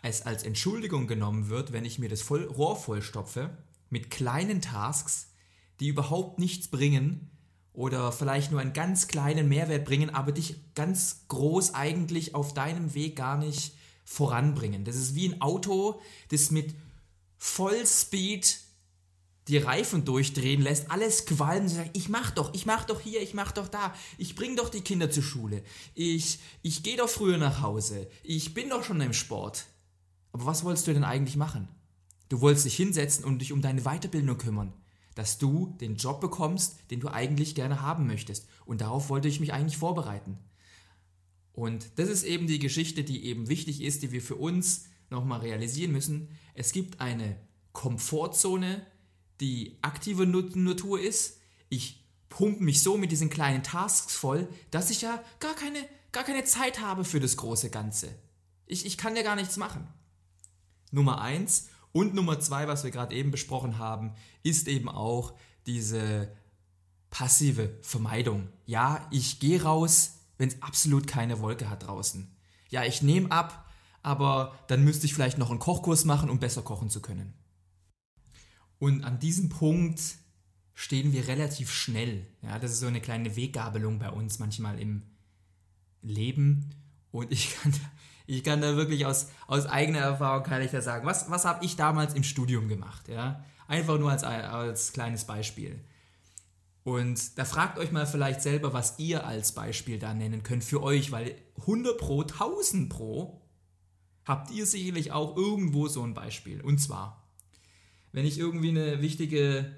es 0.04 0.22
als 0.22 0.44
Entschuldigung 0.44 1.08
genommen 1.08 1.50
wird, 1.50 1.74
wenn 1.74 1.86
ich 1.86 1.98
mir 1.98 2.08
das 2.08 2.22
voll, 2.22 2.44
Rohr 2.44 2.76
vollstopfe 2.76 3.58
mit 3.90 4.12
kleinen 4.12 4.62
Tasks, 4.62 5.32
die 5.80 5.88
überhaupt 5.88 6.38
nichts 6.38 6.68
bringen 6.68 7.32
oder 7.74 8.12
vielleicht 8.12 8.52
nur 8.52 8.62
einen 8.62 8.74
ganz 8.74 9.08
kleinen 9.08 9.50
Mehrwert 9.50 9.86
bringen, 9.86 10.12
aber 10.12 10.32
dich 10.32 10.76
ganz 10.76 11.26
groß 11.30 11.74
eigentlich 11.74 12.36
auf 12.36 12.54
deinem 12.54 12.94
Weg 12.94 13.16
gar 13.16 13.40
nicht 13.40 13.74
voranbringen. 14.06 14.86
Das 14.86 14.98
ist 14.98 15.16
wie 15.16 15.30
ein 15.30 15.42
Auto, 15.42 16.00
das 16.30 16.52
mit 16.52 16.76
Vollspeed 17.40 18.67
die 19.48 19.58
Reifen 19.58 20.06
durchdrehen 20.06 20.62
lässt, 20.62 20.92
alles 20.92 21.26
qualmen, 21.26 21.70
sagt, 21.70 21.96
ich 21.96 22.10
mach 22.10 22.32
doch, 22.32 22.54
ich 22.54 22.66
mach 22.66 22.86
doch 22.86 23.00
hier, 23.00 23.22
ich 23.22 23.34
mach 23.34 23.52
doch 23.52 23.68
da, 23.68 23.94
ich 24.18 24.36
bring 24.36 24.56
doch 24.56 24.70
die 24.70 24.82
Kinder 24.82 25.10
zur 25.10 25.24
Schule, 25.24 25.64
ich, 25.96 26.40
ich 26.62 26.84
gehe 26.84 26.98
doch 26.98 27.10
früher 27.10 27.38
nach 27.38 27.62
Hause, 27.62 28.08
ich 28.24 28.54
bin 28.54 28.70
doch 28.70 28.84
schon 28.84 29.02
im 29.02 29.14
Sport. 29.14 29.66
Aber 30.32 30.46
was 30.46 30.64
wolltest 30.64 30.88
du 30.88 30.94
denn 30.94 31.04
eigentlich 31.04 31.38
machen? 31.38 31.68
Du 32.30 32.42
wolltest 32.42 32.66
dich 32.66 32.76
hinsetzen 32.76 33.24
und 33.24 33.40
dich 33.40 33.54
um 33.54 33.62
deine 33.62 33.82
Weiterbildung 33.84 34.38
kümmern, 34.38 34.74
dass 35.16 35.38
du 35.38 35.76
den 35.80 35.96
Job 35.96 36.20
bekommst, 36.20 36.76
den 36.92 37.00
du 37.00 37.08
eigentlich 37.08 37.56
gerne 37.56 37.82
haben 37.82 38.06
möchtest. 38.06 38.48
Und 38.66 38.82
darauf 38.82 39.10
wollte 39.10 39.30
ich 39.30 39.40
mich 39.40 39.54
eigentlich 39.54 39.78
vorbereiten. 39.78 40.38
Und 41.54 41.88
das 41.96 42.10
ist 42.10 42.24
eben 42.24 42.46
die 42.46 42.60
Geschichte, 42.60 43.04
die 43.04 43.26
eben 43.26 43.48
wichtig 43.48 43.82
ist, 43.82 44.04
die 44.04 44.12
wir 44.12 44.22
für 44.22 44.36
uns 44.36 44.86
nochmal 45.10 45.40
realisieren 45.40 45.92
müssen. 45.92 46.30
Es 46.54 46.72
gibt 46.72 47.00
eine 47.00 47.38
Komfortzone, 47.72 48.86
die 49.40 49.78
aktive 49.82 50.26
Natur 50.26 51.00
ist. 51.00 51.40
Ich 51.70 52.04
pumpe 52.30 52.64
mich 52.64 52.82
so 52.82 52.98
mit 52.98 53.12
diesen 53.12 53.30
kleinen 53.30 53.64
Tasks 53.64 54.16
voll, 54.16 54.48
dass 54.72 54.90
ich 54.90 55.02
ja 55.02 55.24
gar 55.40 55.56
keine, 55.56 55.80
gar 56.12 56.24
keine 56.24 56.44
Zeit 56.44 56.82
habe 56.82 57.04
für 57.06 57.20
das 57.20 57.38
große 57.38 57.70
Ganze. 57.70 58.14
Ich, 58.66 58.86
ich 58.86 58.98
kann 58.98 59.16
ja 59.16 59.24
gar 59.24 59.36
nichts 59.36 59.58
machen. 59.58 59.88
Nummer 60.92 61.22
eins 61.22 61.70
und 61.92 62.14
Nummer 62.14 62.40
zwei, 62.40 62.68
was 62.68 62.84
wir 62.84 62.92
gerade 62.92 63.16
eben 63.16 63.32
besprochen 63.32 63.78
haben, 63.78 64.14
ist 64.44 64.68
eben 64.68 64.90
auch 64.90 65.34
diese 65.66 66.32
passive 67.10 67.78
Vermeidung. 67.82 68.50
Ja, 68.66 69.08
ich 69.12 69.40
gehe 69.40 69.64
raus, 69.64 70.20
wenn 70.38 70.50
es 70.50 70.62
absolut 70.62 71.08
keine 71.08 71.40
Wolke 71.42 71.70
hat 71.70 71.88
draußen. 71.88 72.36
Ja, 72.70 72.84
ich 72.84 73.02
nehme 73.02 73.32
ab, 73.32 73.70
aber 74.04 74.58
dann 74.68 74.84
müsste 74.84 75.06
ich 75.06 75.14
vielleicht 75.14 75.38
noch 75.38 75.50
einen 75.50 75.60
Kochkurs 75.60 76.06
machen, 76.06 76.30
um 76.30 76.40
besser 76.40 76.62
kochen 76.62 76.90
zu 76.90 77.02
können. 77.02 77.34
Und 78.80 79.04
an 79.04 79.20
diesem 79.20 79.50
Punkt 79.50 80.02
stehen 80.74 81.12
wir 81.12 81.28
relativ 81.28 81.72
schnell. 81.72 82.28
Ja, 82.42 82.60
das 82.60 82.72
ist 82.72 82.80
so 82.80 82.88
eine 82.88 83.02
kleine 83.02 83.36
Weggabelung 83.36 84.00
bei 84.00 84.10
uns 84.10 84.40
manchmal 84.40 84.80
im 84.80 85.04
Leben. 86.02 86.70
Und 87.12 87.32
ich 87.32 87.56
kann, 87.56 87.74
ich 88.28 88.44
kann 88.44 88.62
da 88.62 88.76
wirklich 88.76 89.06
aus, 89.06 89.30
aus 89.48 89.66
eigener 89.66 90.00
Erfahrung 90.00 90.44
kann 90.44 90.62
ich 90.62 90.72
da 90.72 90.82
sagen, 90.82 91.06
was, 91.06 91.32
was 91.32 91.46
habe 91.46 91.66
ich 91.66 91.76
damals 91.76 92.14
im 92.14 92.24
Studium 92.24 92.68
gemacht? 92.68 93.08
Ja? 93.08 93.44
Einfach 93.68 93.98
nur 93.98 94.12
als, 94.12 94.24
als 94.24 94.94
kleines 94.94 95.26
Beispiel. 95.26 95.84
Und 96.84 97.38
da 97.38 97.44
fragt 97.44 97.80
euch 97.80 97.92
mal 97.92 98.06
vielleicht 98.06 98.42
selber, 98.42 98.72
was 98.72 98.98
ihr 98.98 99.26
als 99.28 99.52
Beispiel 99.52 100.00
da 100.00 100.14
nennen 100.14 100.44
könnt 100.44 100.64
für 100.64 100.82
euch, 100.82 101.12
weil 101.12 101.36
100 101.62 101.98
pro, 101.98 102.22
1000 102.22 102.90
pro 102.90 103.42
habt 104.24 104.52
ihr 104.52 104.66
sicherlich 104.66 105.12
auch 105.12 105.36
irgendwo 105.36 105.88
so 105.88 106.04
ein 106.04 106.14
Beispiel. 106.14 106.62
Und 106.62 106.78
zwar, 106.78 107.27
wenn 108.18 108.26
ich 108.26 108.40
irgendwie 108.40 108.70
eine 108.70 109.00
wichtige 109.04 109.72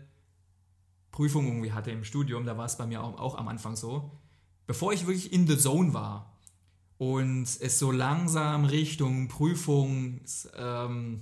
Prüfung 1.11 1.45
irgendwie 1.45 1.73
hatte 1.73 1.91
im 1.91 2.05
Studium, 2.05 2.45
da 2.45 2.57
war 2.57 2.67
es 2.67 2.77
bei 2.77 2.85
mir 2.85 3.03
auch, 3.03 3.19
auch 3.19 3.37
am 3.37 3.49
Anfang 3.49 3.75
so, 3.75 4.17
bevor 4.65 4.93
ich 4.93 5.07
wirklich 5.07 5.33
in 5.33 5.45
the 5.45 5.57
Zone 5.57 5.93
war 5.93 6.39
und 6.97 7.43
es 7.43 7.79
so 7.79 7.91
langsam 7.91 8.63
Richtung 8.63 9.27
Prüfungs, 9.27 10.47
ähm, 10.55 11.21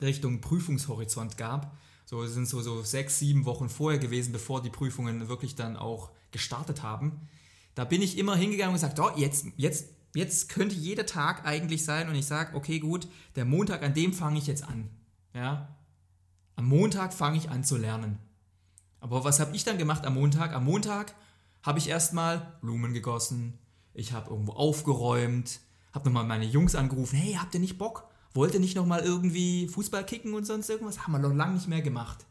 Richtung 0.00 0.40
Prüfungshorizont 0.40 1.36
gab, 1.36 1.76
so 2.04 2.24
sind 2.26 2.46
so, 2.46 2.62
so 2.62 2.82
sechs, 2.82 3.18
sieben 3.18 3.44
Wochen 3.44 3.68
vorher 3.68 3.98
gewesen, 3.98 4.30
bevor 4.30 4.62
die 4.62 4.70
Prüfungen 4.70 5.28
wirklich 5.28 5.56
dann 5.56 5.76
auch 5.76 6.12
gestartet 6.30 6.84
haben. 6.84 7.28
Da 7.74 7.84
bin 7.84 8.02
ich 8.02 8.16
immer 8.16 8.36
hingegangen 8.36 8.72
und 8.72 8.80
gesagt, 8.80 9.00
oh, 9.00 9.10
jetzt, 9.16 9.46
jetzt, 9.56 9.88
jetzt 10.14 10.48
könnte 10.48 10.76
jeder 10.76 11.06
Tag 11.06 11.44
eigentlich 11.44 11.84
sein 11.84 12.08
und 12.08 12.14
ich 12.14 12.26
sage, 12.26 12.54
okay, 12.54 12.78
gut, 12.78 13.08
der 13.34 13.46
Montag, 13.46 13.82
an 13.82 13.94
dem 13.94 14.12
fange 14.12 14.38
ich 14.38 14.46
jetzt 14.46 14.62
an. 14.62 14.88
Ja? 15.34 15.68
Am 16.62 16.68
Montag 16.68 17.12
fange 17.12 17.38
ich 17.38 17.50
an 17.50 17.64
zu 17.64 17.76
lernen. 17.76 18.20
Aber 19.00 19.24
was 19.24 19.40
habe 19.40 19.56
ich 19.56 19.64
dann 19.64 19.78
gemacht 19.78 20.06
am 20.06 20.14
Montag? 20.14 20.52
Am 20.52 20.64
Montag 20.64 21.12
habe 21.64 21.80
ich 21.80 21.88
erstmal 21.88 22.54
Blumen 22.60 22.94
gegossen, 22.94 23.58
ich 23.94 24.12
habe 24.12 24.30
irgendwo 24.30 24.52
aufgeräumt, 24.52 25.58
habe 25.92 26.04
nochmal 26.04 26.22
meine 26.22 26.44
Jungs 26.44 26.76
angerufen, 26.76 27.16
hey, 27.16 27.34
habt 27.34 27.52
ihr 27.54 27.60
nicht 27.60 27.78
Bock? 27.78 28.06
wollte 28.32 28.60
nicht 28.60 28.76
nochmal 28.76 29.00
irgendwie 29.00 29.66
Fußball 29.66 30.06
kicken 30.06 30.34
und 30.34 30.44
sonst 30.44 30.70
irgendwas, 30.70 31.00
haben 31.02 31.10
wir 31.10 31.18
noch 31.18 31.34
lange 31.34 31.54
nicht 31.54 31.66
mehr 31.66 31.82
gemacht. 31.82 32.24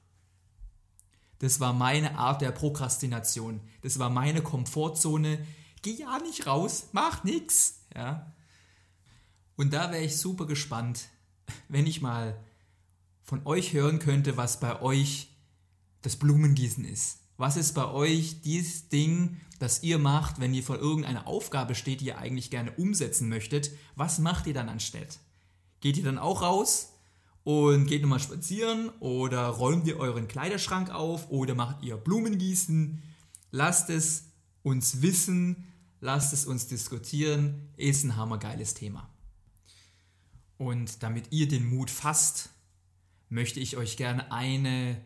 Das 1.39 1.59
war 1.59 1.73
meine 1.73 2.17
Art 2.17 2.41
der 2.41 2.51
Prokrastination. 2.51 3.59
Das 3.81 3.99
war 3.99 4.09
meine 4.09 4.41
Komfortzone. 4.41 5.45
Geh 5.81 5.91
ja 5.91 6.19
nicht 6.19 6.47
raus, 6.47 6.87
mach 6.93 7.25
nix. 7.25 7.81
Ja. 7.93 8.33
Und 9.57 9.73
da 9.73 9.91
wäre 9.91 10.03
ich 10.03 10.17
super 10.17 10.47
gespannt, 10.47 11.09
wenn 11.67 11.85
ich 11.85 12.01
mal 12.01 12.39
von 13.23 13.45
euch 13.45 13.73
hören 13.73 13.99
könnte, 13.99 14.37
was 14.37 14.59
bei 14.59 14.81
euch 14.81 15.29
das 16.01 16.15
Blumengießen 16.15 16.85
ist. 16.85 17.19
Was 17.37 17.57
ist 17.57 17.73
bei 17.73 17.87
euch 17.87 18.41
dieses 18.41 18.89
Ding, 18.89 19.41
das 19.59 19.83
ihr 19.83 19.97
macht, 19.97 20.39
wenn 20.39 20.53
ihr 20.53 20.63
vor 20.63 20.77
irgendeiner 20.77 21.27
Aufgabe 21.27 21.75
steht, 21.75 22.01
die 22.01 22.07
ihr 22.07 22.17
eigentlich 22.17 22.51
gerne 22.51 22.71
umsetzen 22.73 23.29
möchtet? 23.29 23.71
Was 23.95 24.19
macht 24.19 24.47
ihr 24.47 24.53
dann 24.53 24.69
anstatt? 24.69 25.19
Geht 25.79 25.97
ihr 25.97 26.03
dann 26.03 26.19
auch 26.19 26.41
raus 26.41 26.93
und 27.43 27.87
geht 27.87 28.03
nochmal 28.03 28.19
spazieren 28.19 28.89
oder 28.99 29.47
räumt 29.47 29.87
ihr 29.87 29.97
euren 29.97 30.27
Kleiderschrank 30.27 30.91
auf 30.91 31.29
oder 31.29 31.55
macht 31.55 31.83
ihr 31.83 31.97
Blumengießen? 31.97 33.01
Lasst 33.51 33.89
es 33.89 34.25
uns 34.63 35.01
wissen, 35.01 35.67
lasst 35.99 36.33
es 36.33 36.45
uns 36.45 36.67
diskutieren, 36.67 37.69
ist 37.77 38.03
ein 38.03 38.15
hammergeiles 38.15 38.73
Thema. 38.73 39.09
Und 40.57 41.01
damit 41.01 41.31
ihr 41.31 41.47
den 41.47 41.65
Mut 41.65 41.89
fasst, 41.89 42.51
möchte 43.31 43.59
ich 43.59 43.77
euch 43.77 43.97
gerne 43.97 44.31
eine, 44.31 45.01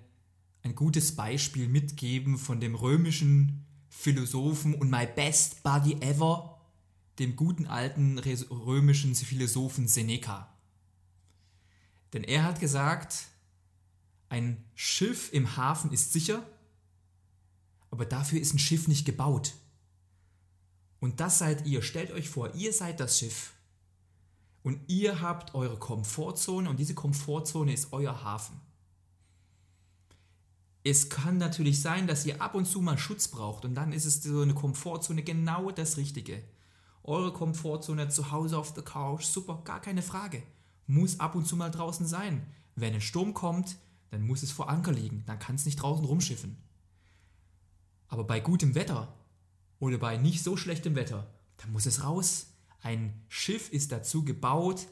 ein 0.63 0.75
gutes 0.75 1.15
Beispiel 1.15 1.70
mitgeben 1.70 2.38
von 2.38 2.60
dem 2.60 2.75
römischen 2.75 3.65
Philosophen 3.88 4.74
und 4.74 4.89
my 4.89 5.05
best 5.05 5.63
buddy 5.63 5.94
ever, 6.01 6.60
dem 7.20 7.36
guten 7.36 7.67
alten 7.67 8.20
römischen 8.20 9.15
Philosophen 9.15 9.88
Seneca. 9.88 10.53
Denn 12.13 12.24
er 12.24 12.44
hat 12.44 12.60
gesagt, 12.60 13.27
ein 14.27 14.63
Schiff 14.74 15.32
im 15.32 15.55
Hafen 15.55 15.91
ist 15.91 16.12
sicher, 16.12 16.46
aber 17.91 18.05
dafür 18.05 18.41
ist 18.41 18.53
ein 18.53 18.60
Schiff 18.60 18.88
nicht 18.88 19.05
gebaut. 19.05 19.53
Und 21.00 21.20
das 21.20 21.38
seid 21.38 21.67
ihr. 21.67 21.84
Stellt 21.84 22.12
euch 22.12 22.27
vor, 22.27 22.55
ihr 22.55 22.74
seid 22.74 23.00
das 23.00 23.20
Schiff. 23.20 23.54
Und 24.65 24.81
ihr 24.88 25.22
habt 25.22 25.55
eure 25.55 25.77
Komfortzone 25.77 26.69
und 26.69 26.77
diese 26.77 26.93
Komfortzone 26.93 27.72
ist 27.72 27.93
euer 27.93 28.24
Hafen. 28.24 28.60
Es 30.84 31.07
kann 31.10 31.38
natürlich 31.38 31.81
sein, 31.81 32.07
dass 32.07 32.25
ihr 32.25 32.41
ab 32.41 32.55
und 32.55 32.65
zu 32.65 32.81
mal 32.81 32.98
Schutz 32.98 33.29
braucht 33.29 33.63
und 33.63 33.75
dann 33.75 33.93
ist 33.93 34.05
es 34.05 34.22
so 34.22 34.41
eine 34.41 34.53
Komfortzone 34.53 35.24
genau 35.24 35.72
das 35.72 35.95
Richtige. 35.95 36.43
Eure 37.03 37.31
Komfortzone 37.31 38.10
zu 38.10 38.31
Hause 38.31 38.57
auf 38.57 38.74
der 38.74 38.84
Couch, 38.84 39.24
super, 39.24 39.62
gar 39.63 39.79
keine 39.79 40.01
Frage 40.01 40.43
muss 40.88 41.19
ab 41.19 41.36
und 41.36 41.45
zu 41.45 41.55
mal 41.55 41.72
draußen 41.72 42.05
sein. 42.05 42.45
Wenn 42.75 42.93
ein 42.93 43.01
Sturm 43.01 43.34
kommt, 43.34 43.77
dann 44.12 44.25
muss 44.25 44.43
es 44.43 44.51
vor 44.51 44.69
Anker 44.69 44.91
liegen, 44.91 45.24
dann 45.25 45.39
kann 45.39 45.55
es 45.55 45.65
nicht 45.65 45.77
draußen 45.77 46.05
rumschiffen. 46.05 46.57
Aber 48.07 48.24
bei 48.24 48.39
gutem 48.39 48.75
Wetter 48.75 49.13
oder 49.79 49.98
bei 49.98 50.17
nicht 50.17 50.43
so 50.43 50.57
schlechtem 50.57 50.95
Wetter, 50.95 51.27
dann 51.57 51.72
muss 51.72 51.86
es 51.86 52.03
raus. 52.03 52.48
Ein 52.82 53.25
Schiff 53.27 53.72
ist 53.72 53.91
dazu 53.91 54.24
gebaut, 54.24 54.88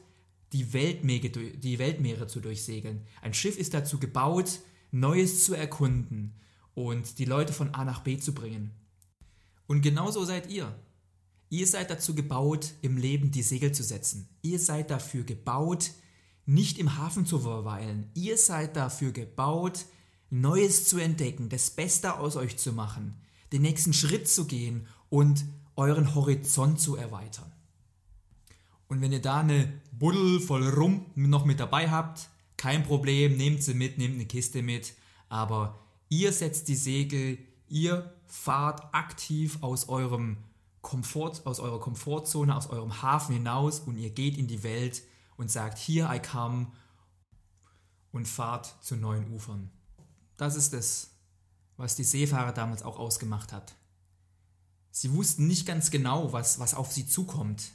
die 0.52 0.72
Weltmeere, 0.72 1.28
die 1.30 1.78
Weltmeere 1.78 2.26
zu 2.26 2.40
durchsegeln. 2.40 3.06
Ein 3.22 3.34
Schiff 3.34 3.58
ist 3.58 3.74
dazu 3.74 3.98
gebaut, 3.98 4.60
Neues 4.90 5.44
zu 5.44 5.54
erkunden 5.54 6.34
und 6.74 7.18
die 7.18 7.24
Leute 7.24 7.52
von 7.52 7.74
A 7.74 7.84
nach 7.84 8.00
B 8.00 8.18
zu 8.18 8.32
bringen. 8.32 8.70
Und 9.66 9.82
genauso 9.82 10.24
seid 10.24 10.50
ihr. 10.50 10.74
Ihr 11.50 11.66
seid 11.66 11.90
dazu 11.90 12.14
gebaut, 12.14 12.74
im 12.82 12.96
Leben 12.96 13.30
die 13.30 13.42
Segel 13.42 13.72
zu 13.72 13.82
setzen. 13.82 14.28
Ihr 14.42 14.58
seid 14.58 14.90
dafür 14.90 15.24
gebaut, 15.24 15.90
nicht 16.46 16.78
im 16.78 16.96
Hafen 16.98 17.26
zu 17.26 17.40
verweilen. 17.40 18.10
Ihr 18.14 18.38
seid 18.38 18.76
dafür 18.76 19.12
gebaut, 19.12 19.86
Neues 20.30 20.88
zu 20.88 20.98
entdecken, 20.98 21.48
das 21.48 21.70
Beste 21.70 22.18
aus 22.18 22.36
euch 22.36 22.56
zu 22.56 22.72
machen, 22.72 23.14
den 23.52 23.62
nächsten 23.62 23.92
Schritt 23.92 24.28
zu 24.28 24.46
gehen 24.46 24.88
und 25.08 25.44
euren 25.76 26.14
Horizont 26.14 26.80
zu 26.80 26.96
erweitern. 26.96 27.52
Und 28.94 29.00
wenn 29.00 29.10
ihr 29.10 29.20
da 29.20 29.40
eine 29.40 29.80
Buddel 29.90 30.38
voll 30.38 30.68
Rum 30.68 31.06
noch 31.16 31.44
mit 31.44 31.58
dabei 31.58 31.90
habt, 31.90 32.28
kein 32.56 32.84
Problem, 32.84 33.36
nehmt 33.36 33.60
sie 33.60 33.74
mit, 33.74 33.98
nehmt 33.98 34.14
eine 34.14 34.24
Kiste 34.24 34.62
mit, 34.62 34.94
aber 35.28 35.80
ihr 36.08 36.32
setzt 36.32 36.68
die 36.68 36.76
Segel, 36.76 37.38
ihr 37.66 38.14
fahrt 38.28 38.94
aktiv 38.94 39.58
aus 39.62 39.88
eurem 39.88 40.36
Komfort, 40.80 41.44
aus 41.44 41.58
eurer 41.58 41.80
Komfortzone, 41.80 42.54
aus 42.54 42.68
eurem 42.70 43.02
Hafen 43.02 43.34
hinaus 43.34 43.80
und 43.80 43.98
ihr 43.98 44.10
geht 44.10 44.38
in 44.38 44.46
die 44.46 44.62
Welt 44.62 45.02
und 45.36 45.50
sagt, 45.50 45.76
hier 45.76 46.08
I 46.12 46.20
come 46.20 46.68
und 48.12 48.28
fahrt 48.28 48.76
zu 48.80 48.94
neuen 48.94 49.28
Ufern. 49.32 49.72
Das 50.36 50.54
ist 50.54 50.72
es, 50.72 51.16
was 51.76 51.96
die 51.96 52.04
Seefahrer 52.04 52.52
damals 52.52 52.84
auch 52.84 53.00
ausgemacht 53.00 53.52
hat. 53.52 53.74
Sie 54.92 55.12
wussten 55.12 55.48
nicht 55.48 55.66
ganz 55.66 55.90
genau, 55.90 56.32
was, 56.32 56.60
was 56.60 56.74
auf 56.74 56.92
sie 56.92 57.08
zukommt. 57.08 57.72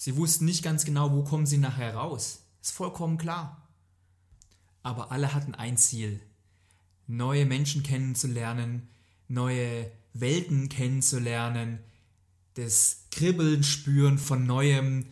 Sie 0.00 0.16
wussten 0.16 0.44
nicht 0.44 0.62
ganz 0.62 0.84
genau, 0.84 1.10
wo 1.10 1.24
kommen 1.24 1.44
sie 1.44 1.58
nachher 1.58 1.96
raus. 1.96 2.44
Ist 2.62 2.70
vollkommen 2.70 3.18
klar. 3.18 3.68
Aber 4.84 5.10
alle 5.10 5.34
hatten 5.34 5.56
ein 5.56 5.76
Ziel, 5.76 6.20
neue 7.08 7.44
Menschen 7.44 7.82
kennenzulernen, 7.82 8.86
neue 9.26 9.90
Welten 10.12 10.68
kennenzulernen, 10.68 11.80
das 12.54 13.06
Kribbeln 13.10 13.64
spüren 13.64 14.18
von 14.18 14.46
neuem 14.46 15.06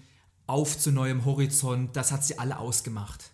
auf 0.46 0.78
zu 0.78 0.92
neuem 0.92 1.24
Horizont, 1.24 1.96
das 1.96 2.12
hat 2.12 2.24
sie 2.24 2.38
alle 2.38 2.60
ausgemacht. 2.60 3.32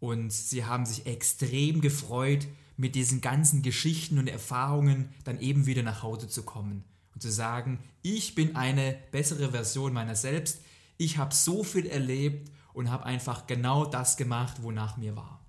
Und 0.00 0.32
sie 0.32 0.64
haben 0.64 0.84
sich 0.84 1.06
extrem 1.06 1.80
gefreut, 1.80 2.48
mit 2.76 2.96
diesen 2.96 3.20
ganzen 3.20 3.62
Geschichten 3.62 4.18
und 4.18 4.26
Erfahrungen 4.26 5.14
dann 5.22 5.38
eben 5.38 5.66
wieder 5.66 5.84
nach 5.84 6.02
Hause 6.02 6.28
zu 6.28 6.42
kommen 6.42 6.82
und 7.14 7.22
zu 7.22 7.30
sagen, 7.30 7.78
ich 8.02 8.34
bin 8.34 8.56
eine 8.56 8.98
bessere 9.12 9.52
Version 9.52 9.92
meiner 9.92 10.16
selbst, 10.16 10.60
ich 10.98 11.16
habe 11.16 11.34
so 11.34 11.64
viel 11.64 11.86
erlebt 11.86 12.50
und 12.74 12.90
habe 12.90 13.06
einfach 13.06 13.46
genau 13.46 13.86
das 13.86 14.16
gemacht, 14.16 14.62
wonach 14.62 14.96
mir 14.96 15.16
war. 15.16 15.46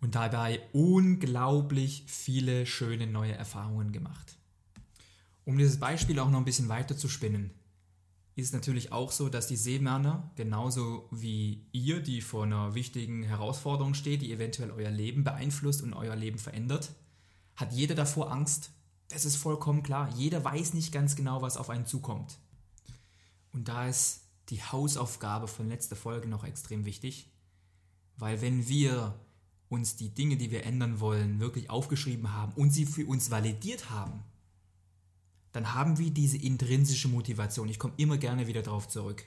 Und 0.00 0.16
dabei 0.16 0.60
unglaublich 0.72 2.04
viele 2.08 2.66
schöne 2.66 3.06
neue 3.06 3.32
Erfahrungen 3.32 3.92
gemacht. 3.92 4.36
Um 5.44 5.56
dieses 5.58 5.78
Beispiel 5.78 6.18
auch 6.18 6.28
noch 6.30 6.38
ein 6.38 6.44
bisschen 6.44 6.68
weiter 6.68 6.96
zu 6.96 7.08
spinnen, 7.08 7.52
ist 8.34 8.52
natürlich 8.52 8.92
auch 8.92 9.12
so, 9.12 9.28
dass 9.28 9.46
die 9.46 9.56
Seemänner, 9.56 10.30
genauso 10.36 11.08
wie 11.10 11.66
ihr, 11.72 12.00
die 12.00 12.20
vor 12.20 12.44
einer 12.44 12.74
wichtigen 12.74 13.22
Herausforderung 13.22 13.94
steht, 13.94 14.22
die 14.22 14.32
eventuell 14.32 14.70
euer 14.70 14.90
Leben 14.90 15.22
beeinflusst 15.22 15.82
und 15.82 15.92
euer 15.92 16.16
Leben 16.16 16.38
verändert, 16.38 16.94
hat 17.56 17.72
jeder 17.72 17.94
davor 17.94 18.32
Angst. 18.32 18.70
Das 19.08 19.24
ist 19.24 19.36
vollkommen 19.36 19.82
klar. 19.82 20.12
Jeder 20.16 20.42
weiß 20.42 20.74
nicht 20.74 20.92
ganz 20.92 21.14
genau, 21.14 21.42
was 21.42 21.58
auf 21.58 21.68
einen 21.68 21.86
zukommt. 21.86 22.38
Und 23.52 23.68
da 23.68 23.86
ist 23.86 24.21
die 24.52 24.62
Hausaufgabe 24.62 25.48
von 25.48 25.68
letzter 25.70 25.96
Folge 25.96 26.28
noch 26.28 26.44
extrem 26.44 26.84
wichtig, 26.84 27.30
weil 28.18 28.42
wenn 28.42 28.68
wir 28.68 29.18
uns 29.70 29.96
die 29.96 30.10
Dinge, 30.10 30.36
die 30.36 30.50
wir 30.50 30.66
ändern 30.66 31.00
wollen, 31.00 31.40
wirklich 31.40 31.70
aufgeschrieben 31.70 32.34
haben 32.34 32.52
und 32.52 32.70
sie 32.70 32.84
für 32.84 33.06
uns 33.06 33.30
validiert 33.30 33.88
haben, 33.88 34.22
dann 35.52 35.72
haben 35.72 35.96
wir 35.98 36.10
diese 36.10 36.36
intrinsische 36.36 37.08
Motivation. 37.08 37.70
Ich 37.70 37.78
komme 37.78 37.94
immer 37.96 38.18
gerne 38.18 38.46
wieder 38.46 38.60
darauf 38.60 38.88
zurück. 38.88 39.24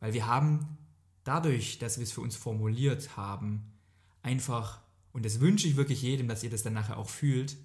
Weil 0.00 0.14
wir 0.14 0.26
haben 0.26 0.78
dadurch, 1.22 1.78
dass 1.78 1.98
wir 1.98 2.02
es 2.02 2.10
für 2.10 2.22
uns 2.22 2.34
formuliert 2.34 3.16
haben, 3.16 3.62
einfach, 4.22 4.80
und 5.12 5.24
das 5.24 5.38
wünsche 5.38 5.68
ich 5.68 5.76
wirklich 5.76 6.02
jedem, 6.02 6.26
dass 6.26 6.42
ihr 6.42 6.50
das 6.50 6.64
dann 6.64 6.72
nachher 6.72 6.98
auch 6.98 7.08
fühlt, 7.08 7.56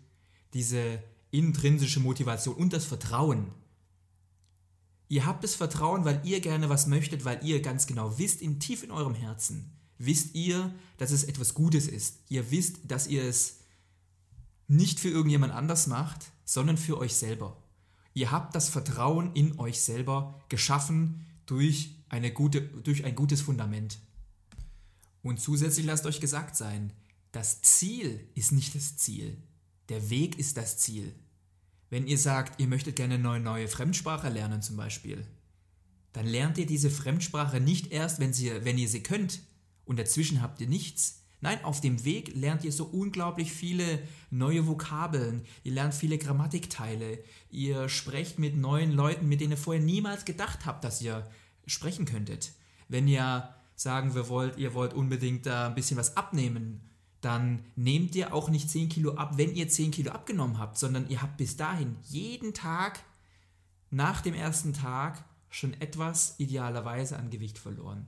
diese 0.54 1.02
intrinsische 1.32 2.00
Motivation 2.00 2.56
und 2.56 2.74
das 2.74 2.86
Vertrauen. 2.86 3.48
Ihr 5.10 5.26
habt 5.26 5.44
das 5.44 5.56
Vertrauen, 5.56 6.06
weil 6.06 6.22
ihr 6.24 6.42
gerne 6.42 6.70
was 6.70 6.88
möchtet, 6.88 7.24
weil 7.24 7.44
ihr 7.44 7.62
ganz 7.62 7.88
genau 7.88 8.18
wisst, 8.18 8.42
in 8.42 8.60
tief 8.60 8.84
in 8.84 8.92
eurem 8.92 9.16
Herzen, 9.16 9.72
wisst 9.98 10.36
ihr, 10.36 10.74
dass 10.98 11.12
es 11.12 11.24
etwas 11.24 11.54
Gutes 11.54 11.88
ist. 11.88 12.20
Ihr 12.30 12.52
wisst, 12.52 12.80
dass 12.88 13.08
ihr 13.08 13.24
es 13.24 13.60
nicht 14.68 15.00
für 15.00 15.10
irgendjemand 15.10 15.54
anders 15.54 15.88
macht, 15.88 16.32
sondern 16.44 16.78
für 16.78 16.98
euch 16.98 17.16
selber. 17.16 17.58
Ihr 18.14 18.32
habt 18.32 18.56
das 18.56 18.70
Vertrauen 18.70 19.32
in 19.34 19.60
euch 19.60 19.80
selber 19.80 20.44
geschaffen 20.50 21.26
durch, 21.46 21.96
eine 22.10 22.32
gute, 22.32 22.62
durch 22.62 23.06
ein 23.06 23.16
gutes 23.16 23.42
Fundament. 23.42 24.00
Und 25.22 25.40
zusätzlich 25.40 25.86
lasst 25.86 26.06
euch 26.06 26.20
gesagt 26.20 26.56
sein, 26.56 26.94
das 27.32 27.62
Ziel 27.62 28.28
ist 28.34 28.52
nicht 28.52 28.76
das 28.76 28.98
Ziel. 28.98 29.38
Der 29.90 30.10
Weg 30.10 30.40
ist 30.40 30.58
das 30.58 30.78
Ziel. 30.78 31.14
Wenn 31.90 32.08
ihr 32.08 32.18
sagt, 32.18 32.60
ihr 32.60 32.68
möchtet 32.68 32.96
gerne 32.96 33.16
eine 33.16 33.40
neue 33.40 33.68
Fremdsprache 33.68 34.30
lernen 34.30 34.62
zum 34.62 34.76
Beispiel, 34.76 35.26
dann 36.14 36.26
lernt 36.26 36.58
ihr 36.58 36.66
diese 36.66 36.90
Fremdsprache 36.90 37.60
nicht 37.60 37.92
erst, 37.92 38.20
wenn, 38.20 38.34
sie, 38.34 38.52
wenn 38.66 38.78
ihr 38.78 38.90
sie 38.90 39.04
könnt 39.04 39.42
und 39.86 40.00
dazwischen 40.00 40.42
habt 40.42 40.60
ihr 40.60 40.68
nichts. 40.68 41.24
Nein, 41.40 41.64
auf 41.64 41.82
dem 41.82 42.04
Weg 42.04 42.36
lernt 42.36 42.64
ihr 42.64 42.72
so 42.72 42.86
unglaublich 42.86 43.52
viele 43.52 44.02
neue 44.32 44.66
Vokabeln, 44.66 45.46
ihr 45.64 45.74
lernt 45.74 45.94
viele 45.94 46.18
Grammatikteile, 46.18 47.20
ihr 47.52 47.88
sprecht 47.90 48.40
mit 48.40 48.58
neuen 48.58 48.92
Leuten, 48.92 49.30
mit 49.30 49.40
denen 49.40 49.52
ihr 49.52 49.58
vorher 49.58 49.84
niemals 49.84 50.26
gedacht 50.26 50.66
habt, 50.66 50.84
dass 50.84 51.02
ihr 51.02 51.30
sprechen 51.68 52.06
könntet. 52.06 52.54
Wenn 52.90 53.08
ihr 53.08 53.54
sagen 53.76 54.16
wir 54.16 54.28
wollt, 54.28 54.58
ihr 54.58 54.74
wollt 54.74 54.94
unbedingt 54.94 55.46
da 55.46 55.68
ein 55.68 55.76
bisschen 55.76 55.98
was 55.98 56.18
abnehmen, 56.18 56.87
dann 57.28 57.66
nehmt 57.76 58.16
ihr 58.16 58.34
auch 58.34 58.50
nicht 58.50 58.70
10 58.70 58.88
Kilo 58.88 59.16
ab, 59.16 59.38
wenn 59.38 59.54
ihr 59.54 59.68
10 59.68 59.92
Kilo 59.92 60.12
abgenommen 60.12 60.60
habt, 60.60 60.78
sondern 60.78 61.10
ihr 61.10 61.22
habt 61.22 61.36
bis 61.36 61.58
dahin 61.58 61.98
jeden 62.04 62.54
Tag 62.54 63.04
nach 63.90 64.22
dem 64.22 64.34
ersten 64.34 64.72
Tag 64.72 65.26
schon 65.50 65.74
etwas 65.82 66.36
idealerweise 66.38 67.18
an 67.18 67.30
Gewicht 67.30 67.58
verloren. 67.60 68.06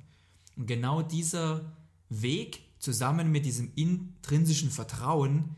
Und 0.56 0.68
genau 0.68 1.02
dieser 1.02 1.74
Weg 2.08 2.62
zusammen 2.80 3.30
mit 3.30 3.46
diesem 3.46 3.74
intrinsischen 3.76 4.72
Vertrauen 4.72 5.58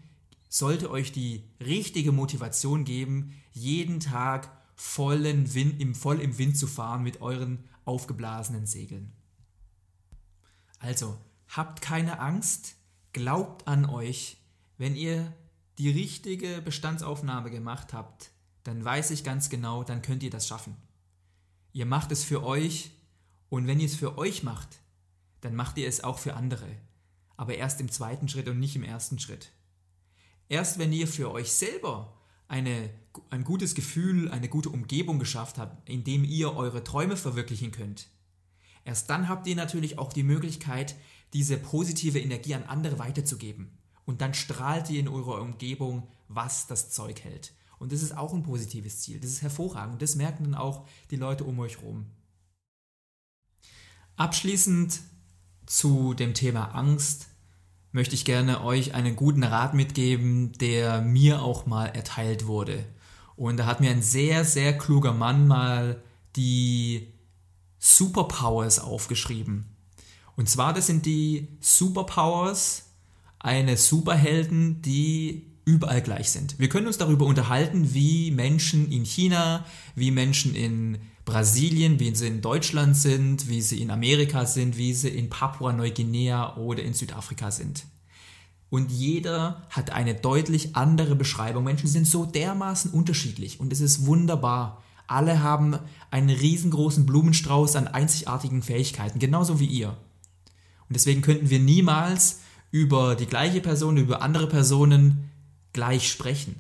sollte 0.50 0.90
euch 0.90 1.12
die 1.12 1.44
richtige 1.60 2.12
Motivation 2.12 2.84
geben, 2.84 3.36
jeden 3.54 4.00
Tag 4.00 4.50
vollen 4.76 5.54
Wind, 5.54 5.80
im, 5.80 5.94
voll 5.94 6.20
im 6.20 6.40
Wind 6.40 6.58
zu 6.58 6.66
fahren 6.66 7.04
mit 7.04 7.22
euren 7.22 7.60
aufgeblasenen 7.86 8.66
Segeln. 8.66 9.12
Also, 10.80 11.16
habt 11.48 11.84
keine 11.84 12.20
Angst, 12.20 12.76
glaubt 13.14 13.68
an 13.68 13.86
euch. 13.86 14.38
Wenn 14.78 14.96
ihr 14.96 15.34
die 15.78 15.90
richtige 15.90 16.62
Bestandsaufnahme 16.62 17.52
gemacht 17.52 17.94
habt, 17.94 18.32
dann 18.64 18.84
weiß 18.84 19.12
ich 19.12 19.24
ganz 19.24 19.50
genau, 19.50 19.84
dann 19.84 20.02
könnt 20.02 20.24
ihr 20.24 20.30
das 20.30 20.48
schaffen. 20.48 20.76
Ihr 21.74 21.86
macht 21.86 22.12
es 22.12 22.24
für 22.24 22.44
euch 22.44 22.92
und 23.50 23.68
wenn 23.68 23.80
ihr 23.80 23.88
es 23.88 23.96
für 23.96 24.18
euch 24.18 24.44
macht, 24.44 24.80
dann 25.42 25.56
macht 25.56 25.78
ihr 25.78 25.88
es 25.88 26.04
auch 26.04 26.20
für 26.20 26.36
andere. 26.36 26.68
Aber 27.38 27.56
erst 27.56 27.82
im 27.82 27.92
zweiten 27.92 28.28
Schritt 28.28 28.48
und 28.48 28.60
nicht 28.60 28.76
im 28.76 28.84
ersten 28.84 29.18
Schritt. 29.18 29.52
Erst 30.50 30.78
wenn 30.78 30.94
ihr 30.94 31.08
für 31.08 31.32
euch 31.32 31.52
selber 31.52 32.18
eine, 32.48 32.90
ein 33.30 33.44
gutes 33.44 33.74
Gefühl, 33.74 34.30
eine 34.30 34.50
gute 34.50 34.70
Umgebung 34.70 35.18
geschafft 35.18 35.58
habt, 35.58 35.88
in 35.90 36.04
dem 36.04 36.24
ihr 36.24 36.56
eure 36.56 36.84
Träume 36.84 37.18
verwirklichen 37.18 37.72
könnt, 37.72 38.10
Erst 38.84 39.10
dann 39.10 39.30
habt 39.30 39.48
ihr 39.48 39.56
natürlich 39.56 40.00
auch 40.00 40.12
die 40.14 40.24
Möglichkeit, 40.24 40.96
diese 41.34 41.58
positive 41.58 42.20
Energie 42.20 42.56
an 42.56 42.64
andere 42.64 43.00
weiterzugeben. 43.00 43.78
Und 44.06 44.22
dann 44.22 44.34
strahlt 44.34 44.90
ihr 44.90 45.00
in 45.00 45.08
eurer 45.08 45.42
Umgebung, 45.42 46.08
was 46.28 46.68
das 46.68 46.92
Zeug 46.92 47.24
hält. 47.24 47.54
Und 47.80 47.92
das 47.92 48.04
ist 48.04 48.16
auch 48.16 48.34
ein 48.34 48.44
positives 48.44 49.02
Ziel. 49.02 49.20
Das 49.20 49.32
ist 49.32 49.42
hervorragend. 49.42 50.02
Das 50.02 50.16
merken 50.16 50.44
dann 50.44 50.56
auch 50.56 50.88
die 51.10 51.16
Leute 51.16 51.44
um 51.44 51.60
euch 51.60 51.78
herum. 51.78 52.06
Abschließend 54.18 55.00
zu 55.66 56.14
dem 56.14 56.34
Thema 56.34 56.76
Angst 56.76 57.28
möchte 57.92 58.16
ich 58.16 58.26
gerne 58.26 58.64
euch 58.64 58.94
einen 58.94 59.16
guten 59.16 59.44
Rat 59.44 59.74
mitgeben, 59.74 60.54
der 60.54 61.02
mir 61.02 61.42
auch 61.42 61.66
mal 61.66 61.88
erteilt 61.88 62.46
wurde. 62.48 62.86
Und 63.36 63.58
da 63.58 63.66
hat 63.66 63.82
mir 63.82 63.90
ein 63.90 64.04
sehr, 64.04 64.46
sehr 64.46 64.78
kluger 64.78 65.14
Mann 65.14 65.48
mal 65.48 66.04
die 66.36 67.14
Superpowers 67.80 68.80
aufgeschrieben. 68.80 69.71
Und 70.36 70.50
zwar, 70.50 70.74
das 70.74 70.88
sind 70.88 71.06
die 71.06 71.48
Superpowers 71.60 72.86
eines 73.40 73.88
Superhelden, 73.88 74.82
die 74.82 75.48
überall 75.66 76.02
gleich 76.02 76.32
sind. 76.32 76.60
Wir 76.60 76.70
können 76.70 76.88
uns 76.88 76.98
darüber 76.98 77.26
unterhalten, 77.26 77.94
wie 77.94 78.32
Menschen 78.32 78.92
in 78.92 79.06
China, 79.06 79.66
wie 79.96 80.12
Menschen 80.12 80.56
in 80.56 80.98
Brasilien, 81.26 82.00
wie 82.00 82.16
sie 82.16 82.28
in 82.28 82.42
Deutschland 82.42 82.98
sind, 82.98 83.48
wie 83.48 83.62
sie 83.62 83.82
in 83.82 83.92
Amerika 83.92 84.46
sind, 84.46 84.78
wie 84.78 84.94
sie 84.94 85.10
in 85.10 85.30
Papua-Neuguinea 85.30 86.58
oder 86.58 86.84
in 86.84 86.94
Südafrika 86.94 87.52
sind. 87.52 87.86
Und 88.70 88.90
jeder 88.92 89.68
hat 89.70 89.92
eine 89.92 90.16
deutlich 90.16 90.76
andere 90.76 91.16
Beschreibung. 91.16 91.66
Menschen 91.66 91.88
sind 91.88 92.08
so 92.08 92.26
dermaßen 92.26 92.92
unterschiedlich 92.92 93.60
und 93.60 93.72
es 93.74 93.82
ist 93.82 94.06
wunderbar. 94.06 94.82
Alle 95.08 95.44
haben 95.44 95.78
einen 96.10 96.30
riesengroßen 96.30 97.06
Blumenstrauß 97.06 97.76
an 97.76 97.88
einzigartigen 97.90 98.62
Fähigkeiten, 98.64 99.20
genauso 99.20 99.60
wie 99.60 99.66
ihr. 99.66 99.98
Und 100.92 100.96
deswegen 100.96 101.22
könnten 101.22 101.50
wir 101.50 101.60
niemals 101.60 102.42
über 102.70 103.16
die 103.16 103.26
gleiche 103.26 103.62
Person, 103.62 103.96
über 103.96 104.22
andere 104.22 104.46
Personen 104.46 105.32
gleich 105.72 106.12
sprechen, 106.12 106.58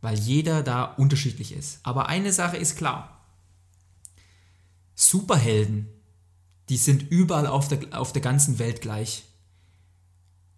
weil 0.00 0.18
jeder 0.18 0.62
da 0.62 0.84
unterschiedlich 0.84 1.52
ist. 1.52 1.80
Aber 1.82 2.08
eine 2.08 2.32
Sache 2.32 2.56
ist 2.56 2.78
klar. 2.78 3.20
Superhelden, 4.94 5.88
die 6.70 6.78
sind 6.78 7.10
überall 7.10 7.46
auf 7.46 7.68
der, 7.68 8.00
auf 8.00 8.14
der 8.14 8.22
ganzen 8.22 8.58
Welt 8.58 8.80
gleich. 8.80 9.24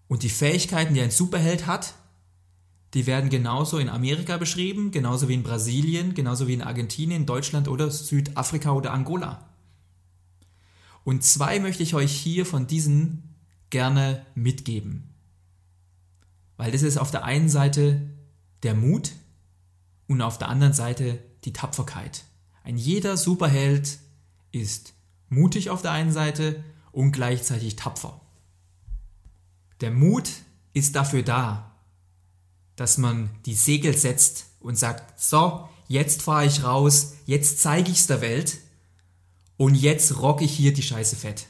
Und 0.06 0.22
die 0.22 0.30
Fähigkeiten, 0.30 0.94
die 0.94 1.00
ein 1.00 1.10
Superheld 1.10 1.66
hat, 1.66 1.94
die 2.94 3.08
werden 3.08 3.30
genauso 3.30 3.78
in 3.78 3.88
Amerika 3.88 4.36
beschrieben, 4.36 4.92
genauso 4.92 5.26
wie 5.26 5.34
in 5.34 5.42
Brasilien, 5.42 6.14
genauso 6.14 6.46
wie 6.46 6.54
in 6.54 6.62
Argentinien, 6.62 7.26
Deutschland 7.26 7.66
oder 7.66 7.90
Südafrika 7.90 8.70
oder 8.70 8.92
Angola. 8.92 9.49
Und 11.04 11.24
zwei 11.24 11.58
möchte 11.60 11.82
ich 11.82 11.94
euch 11.94 12.12
hier 12.12 12.46
von 12.46 12.66
diesen 12.66 13.34
gerne 13.70 14.26
mitgeben. 14.34 15.14
Weil 16.56 16.72
das 16.72 16.82
ist 16.82 16.98
auf 16.98 17.10
der 17.10 17.24
einen 17.24 17.48
Seite 17.48 18.10
der 18.62 18.74
Mut 18.74 19.12
und 20.06 20.20
auf 20.20 20.38
der 20.38 20.48
anderen 20.48 20.72
Seite 20.72 21.18
die 21.44 21.52
Tapferkeit. 21.52 22.24
Ein 22.64 22.76
jeder 22.76 23.16
Superheld 23.16 23.98
ist 24.52 24.92
mutig 25.28 25.70
auf 25.70 25.82
der 25.82 25.92
einen 25.92 26.12
Seite 26.12 26.62
und 26.92 27.12
gleichzeitig 27.12 27.76
tapfer. 27.76 28.20
Der 29.80 29.90
Mut 29.90 30.30
ist 30.74 30.96
dafür 30.96 31.22
da, 31.22 31.74
dass 32.76 32.98
man 32.98 33.30
die 33.46 33.54
Segel 33.54 33.96
setzt 33.96 34.46
und 34.60 34.76
sagt, 34.76 35.18
so, 35.20 35.68
jetzt 35.88 36.22
fahre 36.22 36.46
ich 36.46 36.64
raus, 36.64 37.14
jetzt 37.26 37.60
zeige 37.60 37.90
ich 37.90 38.00
es 38.00 38.06
der 38.06 38.20
Welt 38.20 38.58
und 39.60 39.74
jetzt 39.74 40.20
rocke 40.22 40.44
ich 40.44 40.52
hier 40.52 40.72
die 40.72 40.82
Scheiße 40.82 41.16
fett. 41.16 41.46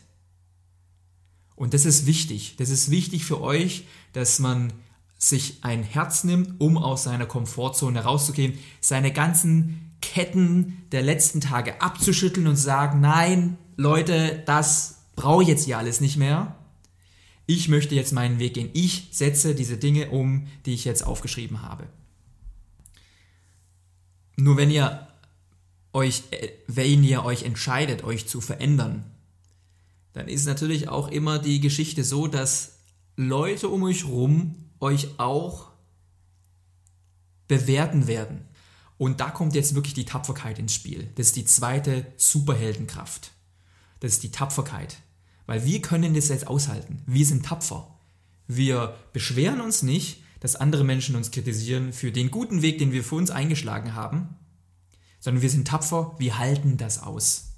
Und 1.55 1.75
das 1.75 1.85
ist 1.85 2.07
wichtig. 2.07 2.57
Das 2.57 2.69
ist 2.69 2.91
wichtig 2.91 3.25
für 3.25 3.41
euch, 3.41 3.85
dass 4.13 4.39
man 4.41 4.73
sich 5.19 5.63
ein 5.63 5.83
Herz 5.83 6.25
nimmt, 6.25 6.61
um 6.61 6.77
aus 6.77 7.05
seiner 7.05 7.27
Komfortzone 7.27 8.03
rauszugehen, 8.03 8.59
seine 8.81 9.13
ganzen 9.13 9.93
Ketten 10.01 10.87
der 10.93 11.03
letzten 11.03 11.41
Tage 11.41 11.81
abzuschütteln 11.81 12.47
und 12.47 12.57
sagen, 12.57 13.01
nein, 13.01 13.59
Leute, 13.77 14.43
das 14.47 15.03
brauche 15.15 15.43
ich 15.43 15.49
jetzt 15.49 15.67
hier 15.67 15.79
alles 15.79 16.01
nicht 16.01 16.17
mehr 16.17 16.57
ich 17.51 17.69
möchte 17.69 17.97
jetzt 17.97 18.13
meinen 18.13 18.39
Weg 18.39 18.55
gehen. 18.55 18.71
Ich 18.75 19.09
setze 19.11 19.57
diese 19.57 19.77
Dinge 19.77 20.11
um, 20.11 20.47
die 20.67 20.73
ich 20.73 20.85
jetzt 20.85 21.05
aufgeschrieben 21.05 21.63
habe. 21.63 21.89
Nur 24.37 24.57
wenn 24.57 24.71
ihr 24.71 25.09
euch, 25.93 26.25
äh, 26.31 26.51
wenn 26.67 27.03
ihr 27.05 27.25
euch 27.25 27.43
entscheidet, 27.43 28.05
euch 28.05 28.29
zu 28.29 28.41
verändern, 28.41 29.05
dann 30.13 30.29
ist 30.29 30.47
natürlich 30.47 30.89
auch 30.89 31.09
immer 31.09 31.39
die 31.39 31.61
Geschichte 31.61 32.05
so, 32.05 32.27
dass 32.27 32.79
Leute 33.17 33.69
um 33.69 33.83
euch 33.83 34.07
rum 34.07 34.57
euch 34.81 35.19
auch 35.19 35.71
bewerten 37.49 38.07
werden. 38.07 38.49
Und 38.97 39.21
da 39.21 39.31
kommt 39.31 39.55
jetzt 39.55 39.75
wirklich 39.75 39.95
die 39.95 40.05
Tapferkeit 40.05 40.59
ins 40.59 40.75
Spiel. 40.75 41.09
Das 41.15 41.29
ist 41.29 41.37
die 41.37 41.45
zweite 41.45 42.07
Superheldenkraft. 42.17 43.33
Das 44.01 44.13
ist 44.13 44.23
die 44.23 44.31
Tapferkeit. 44.31 44.99
Weil 45.47 45.65
wir 45.65 45.81
können 45.83 46.15
das 46.15 46.29
jetzt 46.29 46.47
aushalten. 46.47 47.03
Wir 47.07 47.27
sind 47.27 47.45
tapfer. 47.45 47.99
Wir 48.47 48.97
beschweren 49.13 49.61
uns 49.61 49.83
nicht, 49.83 50.23
dass 50.41 50.57
andere 50.57 50.85
Menschen 50.85 51.17
uns 51.17 51.31
kritisieren 51.31 51.93
für 51.93 52.13
den 52.13 52.31
guten 52.31 52.63
Weg, 52.63 52.79
den 52.79 52.93
wir 52.93 53.05
für 53.05 53.15
uns 53.15 53.31
eingeschlagen 53.31 53.95
haben, 53.95 54.37
sondern 55.21 55.43
wir 55.43 55.51
sind 55.51 55.69
tapfer, 55.69 56.17
wir 56.19 56.39
halten 56.39 56.77
das 56.77 57.03
aus. 57.03 57.51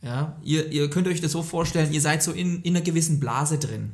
Ja, 0.00 0.36
ihr, 0.42 0.70
ihr 0.72 0.90
könnt 0.90 1.06
euch 1.06 1.20
das 1.20 1.32
so 1.32 1.42
vorstellen, 1.42 1.92
ihr 1.92 2.00
seid 2.00 2.22
so 2.22 2.32
in, 2.32 2.62
in 2.62 2.74
einer 2.74 2.84
gewissen 2.84 3.20
Blase 3.20 3.58
drin. 3.58 3.92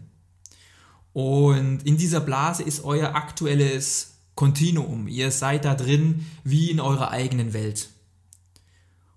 Und 1.12 1.82
in 1.84 1.96
dieser 1.96 2.20
Blase 2.20 2.62
ist 2.62 2.84
euer 2.84 3.14
aktuelles 3.14 4.18
Kontinuum. 4.34 5.08
Ihr 5.08 5.30
seid 5.32 5.64
da 5.64 5.74
drin 5.74 6.24
wie 6.44 6.70
in 6.70 6.80
eurer 6.80 7.10
eigenen 7.10 7.52
Welt. 7.52 7.88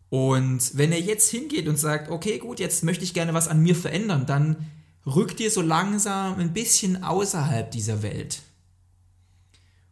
Und 0.10 0.78
wenn 0.78 0.92
er 0.92 1.00
jetzt 1.00 1.30
hingeht 1.30 1.68
und 1.68 1.78
sagt, 1.78 2.10
okay, 2.10 2.40
gut, 2.40 2.60
jetzt 2.60 2.84
möchte 2.84 3.04
ich 3.04 3.14
gerne 3.14 3.34
was 3.34 3.48
an 3.48 3.62
mir 3.62 3.76
verändern, 3.76 4.26
dann 4.26 4.68
rückt 5.06 5.40
ihr 5.40 5.52
so 5.52 5.62
langsam 5.62 6.40
ein 6.40 6.54
bisschen 6.54 7.04
außerhalb 7.04 7.72
dieser 7.72 8.04
Welt. 8.04 8.42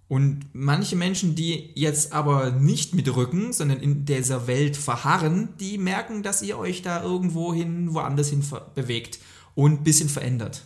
Und 0.09 0.47
manche 0.53 0.95
Menschen, 0.95 1.35
die 1.35 1.69
jetzt 1.75 2.13
aber 2.13 2.49
nicht 2.49 2.95
mitrücken, 2.95 3.53
sondern 3.53 3.79
in 3.79 4.05
dieser 4.05 4.47
Welt 4.47 4.75
verharren, 4.75 5.49
die 5.59 5.77
merken, 5.77 6.23
dass 6.23 6.41
ihr 6.41 6.57
euch 6.57 6.81
da 6.81 7.03
irgendwo 7.03 7.53
hin, 7.53 7.93
woanders 7.93 8.29
hin 8.29 8.43
bewegt 8.73 9.19
und 9.53 9.81
ein 9.81 9.83
bisschen 9.83 10.09
verändert. 10.09 10.65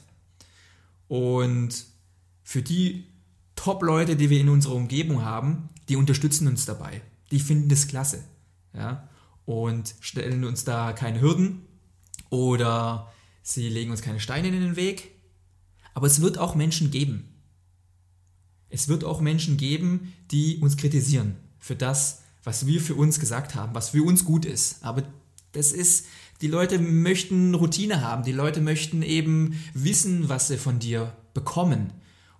Und 1.09 1.85
für 2.41 2.61
die 2.61 3.05
Top-Leute, 3.55 4.15
die 4.15 4.29
wir 4.29 4.39
in 4.39 4.47
unserer 4.47 4.75
Umgebung 4.75 5.25
haben, 5.25 5.69
die 5.89 5.97
unterstützen 5.97 6.47
uns 6.47 6.65
dabei. 6.65 7.01
Die 7.29 7.39
finden 7.41 7.67
das 7.67 7.87
klasse. 7.87 8.23
Ja? 8.73 9.09
Und 9.45 9.93
stellen 9.99 10.45
uns 10.45 10.63
da 10.63 10.93
keine 10.93 11.19
Hürden 11.19 11.65
oder 12.29 13.11
sie 13.41 13.67
legen 13.67 13.91
uns 13.91 14.01
keine 14.01 14.21
Steine 14.21 14.47
in 14.47 14.53
den 14.53 14.77
Weg. 14.77 15.11
Aber 15.93 16.07
es 16.07 16.21
wird 16.21 16.37
auch 16.37 16.55
Menschen 16.55 16.91
geben, 16.91 17.32
es 18.73 18.87
wird 18.87 19.03
auch 19.03 19.21
Menschen 19.21 19.55
geben, 19.55 20.13
die 20.31 20.57
uns 20.57 20.77
kritisieren 20.77 21.35
für 21.59 21.75
das, 21.75 22.23
was 22.43 22.65
wir 22.65 22.81
für 22.81 22.95
uns 22.95 23.19
gesagt 23.19 23.53
haben, 23.53 23.75
was 23.75 23.89
für 23.89 24.03
uns 24.03 24.25
gut 24.25 24.45
ist. 24.45 24.83
Aber 24.83 25.03
das 25.51 25.71
ist, 25.71 26.07
die 26.41 26.47
Leute 26.47 26.79
möchten 26.79 27.53
Routine 27.53 28.01
haben, 28.01 28.23
die 28.23 28.31
Leute 28.31 28.61
möchten 28.61 29.03
eben 29.03 29.63
wissen, 29.75 30.27
was 30.27 30.47
sie 30.47 30.57
von 30.57 30.79
dir 30.79 31.15
bekommen. 31.35 31.93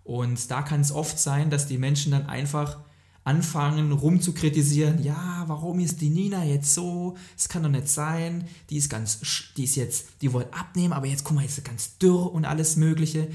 Und 0.04 0.50
da 0.50 0.64
kann 0.64 0.82
es 0.82 0.92
oft 0.92 1.20
sein, 1.20 1.52
dass 1.52 1.68
die 1.68 1.78
Menschen 1.78 2.12
dann 2.12 2.26
einfach 2.26 2.80
anfangen 3.24 3.92
rumzukritisieren, 3.92 5.04
ja, 5.04 5.44
warum 5.46 5.80
ist 5.80 6.02
die 6.02 6.10
Nina 6.10 6.44
jetzt 6.44 6.74
so? 6.74 7.16
Es 7.38 7.48
kann 7.48 7.62
doch 7.62 7.70
nicht 7.70 7.88
sein. 7.88 8.48
Die 8.72 8.78
ist 8.78 8.90
ganz, 8.90 9.20
die 9.56 9.66
ist 9.66 9.76
jetzt, 9.76 10.08
die 10.22 10.34
wollte 10.34 10.54
abnehmen, 10.54 10.94
aber 10.94 11.06
jetzt 11.06 11.24
guck 11.24 11.36
mal, 11.36 11.46
ist 11.46 11.64
ganz 11.64 12.00
dürr 12.00 12.34
und 12.34 12.44
alles 12.44 12.76
Mögliche. 12.76 13.30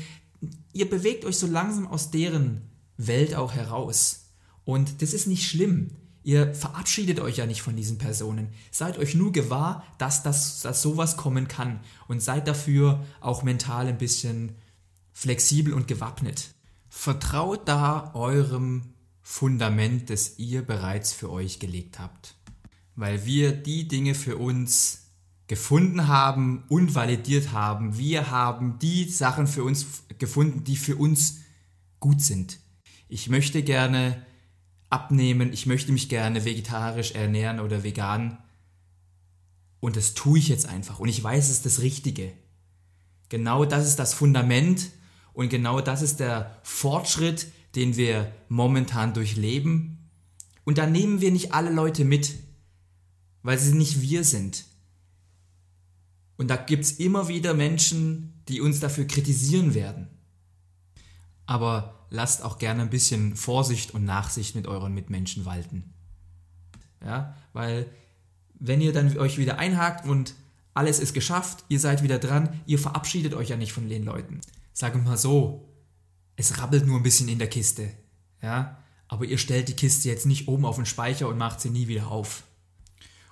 Ihr 0.72 0.90
bewegt 0.90 1.24
euch 1.24 1.38
so 1.38 1.46
langsam 1.46 1.86
aus 1.86 2.10
deren 2.10 2.67
Welt 2.98 3.34
auch 3.34 3.54
heraus. 3.54 4.26
Und 4.64 5.00
das 5.00 5.14
ist 5.14 5.26
nicht 5.26 5.48
schlimm. 5.48 5.92
Ihr 6.22 6.54
verabschiedet 6.54 7.20
euch 7.20 7.38
ja 7.38 7.46
nicht 7.46 7.62
von 7.62 7.74
diesen 7.74 7.96
Personen. 7.96 8.48
Seid 8.70 8.98
euch 8.98 9.14
nur 9.14 9.32
gewahr, 9.32 9.84
dass, 9.96 10.22
das, 10.22 10.60
dass 10.60 10.82
sowas 10.82 11.16
kommen 11.16 11.48
kann. 11.48 11.80
Und 12.06 12.22
seid 12.22 12.46
dafür 12.46 13.06
auch 13.20 13.42
mental 13.42 13.86
ein 13.86 13.96
bisschen 13.96 14.56
flexibel 15.12 15.72
und 15.72 15.88
gewappnet. 15.88 16.50
Vertraut 16.90 17.66
da 17.66 18.12
eurem 18.14 18.92
Fundament, 19.22 20.10
das 20.10 20.38
ihr 20.38 20.62
bereits 20.62 21.12
für 21.12 21.30
euch 21.30 21.60
gelegt 21.60 21.98
habt. 21.98 22.34
Weil 22.94 23.24
wir 23.24 23.52
die 23.52 23.88
Dinge 23.88 24.14
für 24.14 24.36
uns 24.36 25.04
gefunden 25.46 26.08
haben 26.08 26.64
und 26.68 26.94
validiert 26.94 27.52
haben. 27.52 27.96
Wir 27.96 28.30
haben 28.30 28.78
die 28.80 29.08
Sachen 29.08 29.46
für 29.46 29.64
uns 29.64 29.86
gefunden, 30.18 30.64
die 30.64 30.76
für 30.76 30.96
uns 30.96 31.38
gut 32.00 32.20
sind 32.20 32.58
ich 33.08 33.28
möchte 33.28 33.62
gerne 33.62 34.24
abnehmen, 34.90 35.52
ich 35.52 35.66
möchte 35.66 35.92
mich 35.92 36.08
gerne 36.08 36.44
vegetarisch 36.44 37.12
ernähren 37.12 37.60
oder 37.60 37.82
vegan. 37.82 38.38
Und 39.80 39.96
das 39.96 40.14
tue 40.14 40.38
ich 40.38 40.48
jetzt 40.48 40.66
einfach. 40.68 40.98
Und 40.98 41.08
ich 41.08 41.22
weiß, 41.22 41.44
es 41.44 41.56
ist 41.56 41.66
das 41.66 41.80
Richtige. 41.80 42.32
Genau 43.28 43.64
das 43.64 43.86
ist 43.86 43.98
das 43.98 44.14
Fundament 44.14 44.90
und 45.32 45.50
genau 45.50 45.80
das 45.80 46.02
ist 46.02 46.20
der 46.20 46.58
Fortschritt, 46.62 47.46
den 47.74 47.96
wir 47.96 48.32
momentan 48.48 49.14
durchleben. 49.14 50.10
Und 50.64 50.78
da 50.78 50.86
nehmen 50.86 51.20
wir 51.20 51.30
nicht 51.30 51.52
alle 51.52 51.70
Leute 51.70 52.04
mit, 52.04 52.34
weil 53.42 53.58
sie 53.58 53.74
nicht 53.74 54.00
wir 54.00 54.24
sind. 54.24 54.64
Und 56.36 56.48
da 56.48 56.56
gibt 56.56 56.84
es 56.84 56.92
immer 56.92 57.28
wieder 57.28 57.54
Menschen, 57.54 58.42
die 58.48 58.60
uns 58.60 58.80
dafür 58.80 59.06
kritisieren 59.06 59.74
werden. 59.74 60.08
Aber 61.48 62.04
lasst 62.10 62.44
auch 62.44 62.58
gerne 62.58 62.82
ein 62.82 62.90
bisschen 62.90 63.34
Vorsicht 63.34 63.94
und 63.94 64.04
Nachsicht 64.04 64.54
mit 64.54 64.66
euren 64.66 64.92
Mitmenschen 64.92 65.46
walten. 65.46 65.94
Ja, 67.02 67.34
weil 67.54 67.86
wenn 68.60 68.82
ihr 68.82 68.92
dann 68.92 69.16
euch 69.16 69.38
wieder 69.38 69.58
einhakt 69.58 70.06
und 70.06 70.34
alles 70.74 70.98
ist 70.98 71.14
geschafft, 71.14 71.64
ihr 71.68 71.80
seid 71.80 72.02
wieder 72.02 72.18
dran, 72.18 72.60
ihr 72.66 72.78
verabschiedet 72.78 73.32
euch 73.32 73.48
ja 73.48 73.56
nicht 73.56 73.72
von 73.72 73.88
den 73.88 74.04
Leuten. 74.04 74.42
Sagen 74.74 75.00
wir 75.00 75.12
mal 75.12 75.16
so, 75.16 75.66
es 76.36 76.58
rabbelt 76.58 76.86
nur 76.86 76.98
ein 76.98 77.02
bisschen 77.02 77.30
in 77.30 77.38
der 77.38 77.48
Kiste. 77.48 77.88
Ja, 78.42 78.76
aber 79.08 79.24
ihr 79.24 79.38
stellt 79.38 79.68
die 79.68 79.76
Kiste 79.76 80.10
jetzt 80.10 80.26
nicht 80.26 80.48
oben 80.48 80.66
auf 80.66 80.76
den 80.76 80.84
Speicher 80.84 81.28
und 81.28 81.38
macht 81.38 81.62
sie 81.62 81.70
nie 81.70 81.88
wieder 81.88 82.08
auf. 82.08 82.42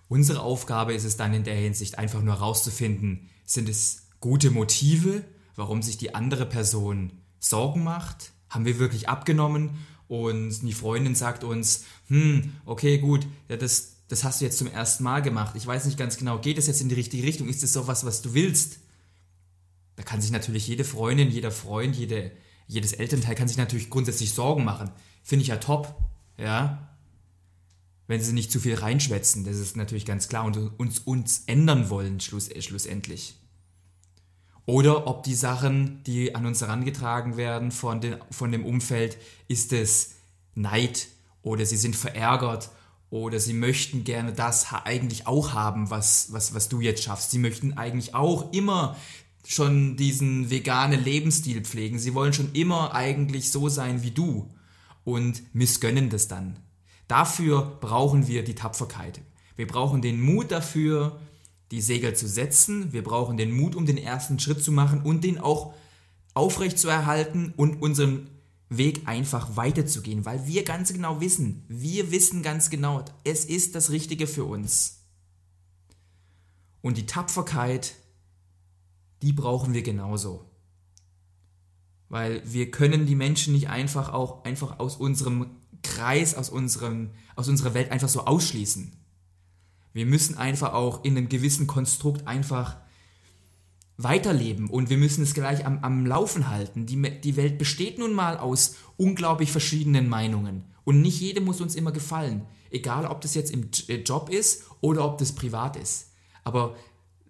Unsere 0.09 0.41
Aufgabe 0.41 0.95
ist 0.95 1.05
es 1.05 1.19
dann 1.19 1.35
in 1.35 1.45
der 1.45 1.57
Hinsicht 1.57 1.99
einfach 1.99 2.23
nur 2.23 2.39
herauszufinden, 2.39 3.29
sind 3.45 3.69
es 3.69 4.09
gute 4.21 4.51
Motive, 4.51 5.23
warum 5.55 5.83
sich 5.83 5.99
die 5.99 6.15
andere 6.15 6.47
Person 6.47 7.13
Sorgen 7.49 7.85
macht? 7.85 8.33
haben 8.49 8.65
wir 8.65 8.79
wirklich 8.79 9.09
abgenommen? 9.09 9.71
Und 10.09 10.61
die 10.63 10.73
Freundin 10.73 11.15
sagt 11.15 11.43
uns, 11.43 11.85
hm, 12.09 12.53
okay, 12.65 12.99
gut, 12.99 13.27
ja, 13.49 13.57
das, 13.57 13.97
das 14.09 14.23
hast 14.23 14.41
du 14.41 14.45
jetzt 14.45 14.59
zum 14.59 14.69
ersten 14.69 15.03
Mal 15.03 15.21
gemacht. 15.21 15.57
Ich 15.57 15.67
weiß 15.67 15.85
nicht 15.87 15.99
ganz 15.99 16.17
genau, 16.17 16.39
geht 16.39 16.59
es 16.59 16.69
jetzt 16.69 16.81
in 16.81 16.89
die 16.89 16.95
richtige 16.95 17.25
Richtung? 17.25 17.49
Ist 17.49 17.65
es 17.65 17.73
so 17.73 17.89
was, 17.89 18.07
was 18.07 18.23
du 18.23 18.33
willst? 18.35 18.79
Da 19.97 20.05
kann 20.05 20.21
sich 20.21 20.31
natürlich 20.31 20.69
jede 20.69 20.85
Freundin, 20.85 21.31
jeder 21.31 21.51
Freund, 21.51 21.97
jede, 21.97 22.31
jedes 22.69 22.93
Elternteil 22.93 23.35
kann 23.35 23.49
sich 23.49 23.57
natürlich 23.57 23.91
grundsätzlich 23.91 24.33
Sorgen 24.33 24.65
machen. 24.65 24.91
Finde 25.25 25.43
ich 25.43 25.49
ja 25.49 25.57
top, 25.57 25.99
ja. 26.39 26.89
Wenn 28.07 28.23
sie 28.23 28.33
nicht 28.33 28.53
zu 28.53 28.61
viel 28.61 28.77
reinschwätzen, 28.77 29.45
das 29.45 29.57
ist 29.57 29.77
natürlich 29.77 30.07
ganz 30.07 30.29
klar 30.29 30.45
und 30.45 30.57
uns, 30.79 31.01
uns 31.01 31.43
ändern 31.47 31.91
wollen, 31.91 32.21
schluss, 32.21 32.49
schlussendlich. 32.61 33.35
Oder 34.67 35.07
ob 35.07 35.23
die 35.23 35.35
Sachen, 35.35 36.03
die 36.05 36.35
an 36.35 36.45
uns 36.45 36.61
herangetragen 36.61 37.37
werden 37.37 37.71
von, 37.71 38.01
den, 38.01 38.17
von 38.31 38.51
dem 38.51 38.65
Umfeld, 38.65 39.17
ist 39.47 39.73
es 39.73 40.17
Neid 40.55 41.07
oder 41.43 41.65
sie 41.65 41.77
sind 41.77 41.95
verärgert 41.95 42.71
oder 43.09 43.39
sie 43.39 43.53
möchten 43.53 44.03
gerne 44.03 44.33
das 44.33 44.67
eigentlich 44.73 45.29
auch 45.29 45.53
haben, 45.55 45.91
was, 45.91 46.33
was, 46.33 46.55
was 46.55 46.69
du 46.69 46.81
jetzt 46.81 47.05
schaffst. 47.05 47.31
Sie 47.31 47.39
möchten 47.39 47.75
eigentlich 47.75 48.17
auch 48.17 48.53
immer 48.53 48.97
schon 49.47 49.97
diesen 49.97 50.51
veganen 50.51 51.03
Lebensstil 51.05 51.63
pflegen. 51.63 52.01
Sie 52.01 52.15
wollen 52.15 52.33
schon 52.33 52.53
immer 52.53 52.95
eigentlich 52.95 53.53
so 53.53 53.69
sein 53.69 54.03
wie 54.03 54.11
du 54.11 54.49
und 55.05 55.43
missgönnen 55.55 56.11
das 56.11 56.27
dann. 56.27 56.59
Dafür 57.07 57.79
brauchen 57.81 58.27
wir 58.27 58.43
die 58.43 58.57
Tapferkeit. 58.57 59.21
Wir 59.55 59.69
brauchen 59.69 60.03
den 60.03 60.21
Mut 60.21 60.51
dafür, 60.51 61.21
die 61.71 61.81
Segel 61.81 62.15
zu 62.15 62.29
setzen. 62.29 62.93
Wir 62.93 63.03
brauchen 63.03 63.37
den 63.37 63.53
Mut, 63.53 63.75
um 63.75 63.87
den 63.87 63.99
ersten 63.99 64.39
Schritt 64.39 64.63
zu 64.63 64.73
machen 64.73 65.03
und 65.03 65.25
den 65.25 65.39
auch 65.39 65.75
aufrecht 66.35 66.79
zu 66.79 66.89
erhalten 66.89 67.53
und 67.57 67.83
unseren 67.83 68.31
Weg 68.69 69.07
einfach 69.07 69.57
weiterzugehen, 69.57 70.25
weil 70.25 70.47
wir 70.47 70.65
ganz 70.65 70.93
genau 70.93 71.21
wissen, 71.21 71.65
wir 71.69 72.11
wissen 72.11 72.43
ganz 72.43 72.69
genau, 72.69 73.05
es 73.23 73.45
ist 73.45 73.75
das 73.75 73.91
Richtige 73.91 74.27
für 74.27 74.45
uns. 74.45 75.05
Und 76.83 76.97
die 76.97 77.07
Tapferkeit, 77.07 77.95
die 79.23 79.33
brauchen 79.33 79.73
wir 79.73 79.83
genauso. 79.83 80.51
Weil 82.09 82.43
wir 82.45 82.71
können 82.71 83.07
die 83.07 83.15
Menschen 83.15 83.53
nicht 83.53 83.69
einfach 83.69 84.13
auch 84.13 84.45
einfach 84.45 84.79
aus 84.79 84.97
unserem 84.97 85.51
Kreis, 85.83 86.35
aus, 86.35 86.51
unserem, 86.51 87.11
aus 87.35 87.49
unserer 87.49 87.75
Welt 87.75 87.91
einfach 87.91 88.09
so 88.09 88.25
ausschließen. 88.25 88.93
Wir 89.97 90.05
müssen 90.05 90.37
einfach 90.37 90.75
auch 90.75 91.05
in 91.05 91.17
einem 91.17 91.31
gewissen 91.31 91.67
Konstrukt 91.67 92.29
einfach 92.29 92.77
weiterleben 93.97 94.69
und 94.69 94.91
wir 94.91 94.99
müssen 94.99 95.23
es 95.23 95.33
gleich 95.33 95.65
am, 95.65 95.79
am 95.79 96.05
Laufen 96.05 96.51
halten. 96.51 96.85
Die, 96.85 97.19
die 97.23 97.37
Welt 97.37 97.57
besteht 97.57 97.99
nun 97.99 98.13
mal 98.13 98.37
aus 98.37 98.75
unglaublich 98.99 99.51
verschiedenen 99.51 100.07
Meinungen 100.07 100.65
und 100.85 101.01
nicht 101.01 101.19
jede 101.19 101.41
muss 101.41 101.63
uns 101.63 101.75
immer 101.75 101.93
gefallen, 101.93 102.45
egal 102.71 103.07
ob 103.07 103.23
das 103.23 103.35
jetzt 103.35 103.51
im 103.51 103.71
äh, 103.89 104.03
Job 104.03 104.29
ist 104.29 104.65
oder 104.83 105.03
ob 105.03 105.17
das 105.17 105.33
privat 105.33 105.77
ist. 105.77 106.13
Aber 106.45 106.77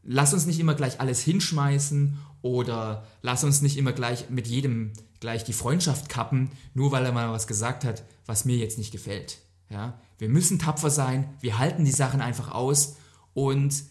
lass 0.03 0.35
uns 0.35 0.47
nicht 0.47 0.59
immer 0.59 0.75
gleich 0.75 0.99
alles 0.99 1.21
hinschmeißen 1.21 2.19
oder 2.43 3.07
lass 3.23 3.45
uns 3.45 3.63
nicht 3.63 3.77
immer 3.77 3.93
gleich 3.93 4.29
mit 4.29 4.49
jedem 4.49 4.93
gleich 5.21 5.45
die 5.45 5.53
Freundschaft 5.53 6.09
kappen, 6.09 6.51
nur 6.75 6.91
weil 6.91 7.05
er 7.05 7.13
mal 7.13 7.31
was 7.31 7.47
gesagt 7.47 7.85
hat, 7.85 8.03
was 8.27 8.45
mir 8.45 8.57
jetzt 8.57 8.77
nicht 8.77 8.91
gefällt. 8.91 9.39
Ja, 9.71 10.01
wir 10.19 10.29
müssen 10.29 10.59
tapfer 10.59 10.91
sein, 10.91 11.35
wir 11.41 11.59
halten 11.59 11.85
die 11.85 11.93
Sachen 11.93 12.21
einfach 12.21 12.51
aus 12.51 12.97
und 13.35 13.85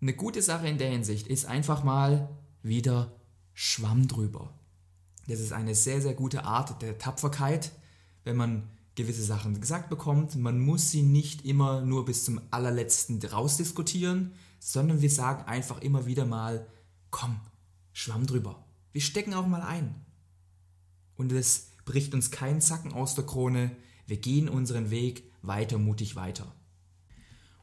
eine 0.00 0.14
gute 0.14 0.42
Sache 0.42 0.68
in 0.68 0.78
der 0.78 0.90
Hinsicht 0.90 1.26
ist 1.26 1.46
einfach 1.46 1.84
mal 1.84 2.28
wieder 2.62 3.12
Schwamm 3.54 4.08
drüber. 4.08 4.52
Das 5.28 5.40
ist 5.40 5.52
eine 5.52 5.74
sehr, 5.74 6.00
sehr 6.00 6.14
gute 6.14 6.44
Art 6.44 6.82
der 6.82 6.98
Tapferkeit, 6.98 7.72
wenn 8.24 8.36
man 8.36 8.68
gewisse 8.94 9.22
Sachen 9.22 9.60
gesagt 9.60 9.88
bekommt. 9.88 10.36
Man 10.36 10.60
muss 10.60 10.90
sie 10.90 11.02
nicht 11.02 11.44
immer 11.44 11.82
nur 11.82 12.04
bis 12.04 12.24
zum 12.24 12.40
allerletzten 12.50 13.24
rausdiskutieren, 13.24 14.32
sondern 14.58 15.00
wir 15.00 15.10
sagen 15.10 15.44
einfach 15.44 15.80
immer 15.80 16.06
wieder 16.06 16.24
mal, 16.24 16.66
komm, 17.10 17.40
schwamm 17.92 18.26
drüber. 18.26 18.64
Wir 18.92 19.00
stecken 19.00 19.34
auch 19.34 19.46
mal 19.46 19.62
ein. 19.62 19.94
Und 21.16 21.32
es 21.32 21.70
bricht 21.84 22.14
uns 22.14 22.30
kein 22.30 22.60
Zacken 22.60 22.92
aus 22.92 23.14
der 23.14 23.24
Krone. 23.24 23.74
Wir 24.06 24.18
gehen 24.18 24.48
unseren 24.48 24.90
Weg 24.90 25.31
weiter 25.42 25.78
mutig 25.78 26.16
weiter. 26.16 26.54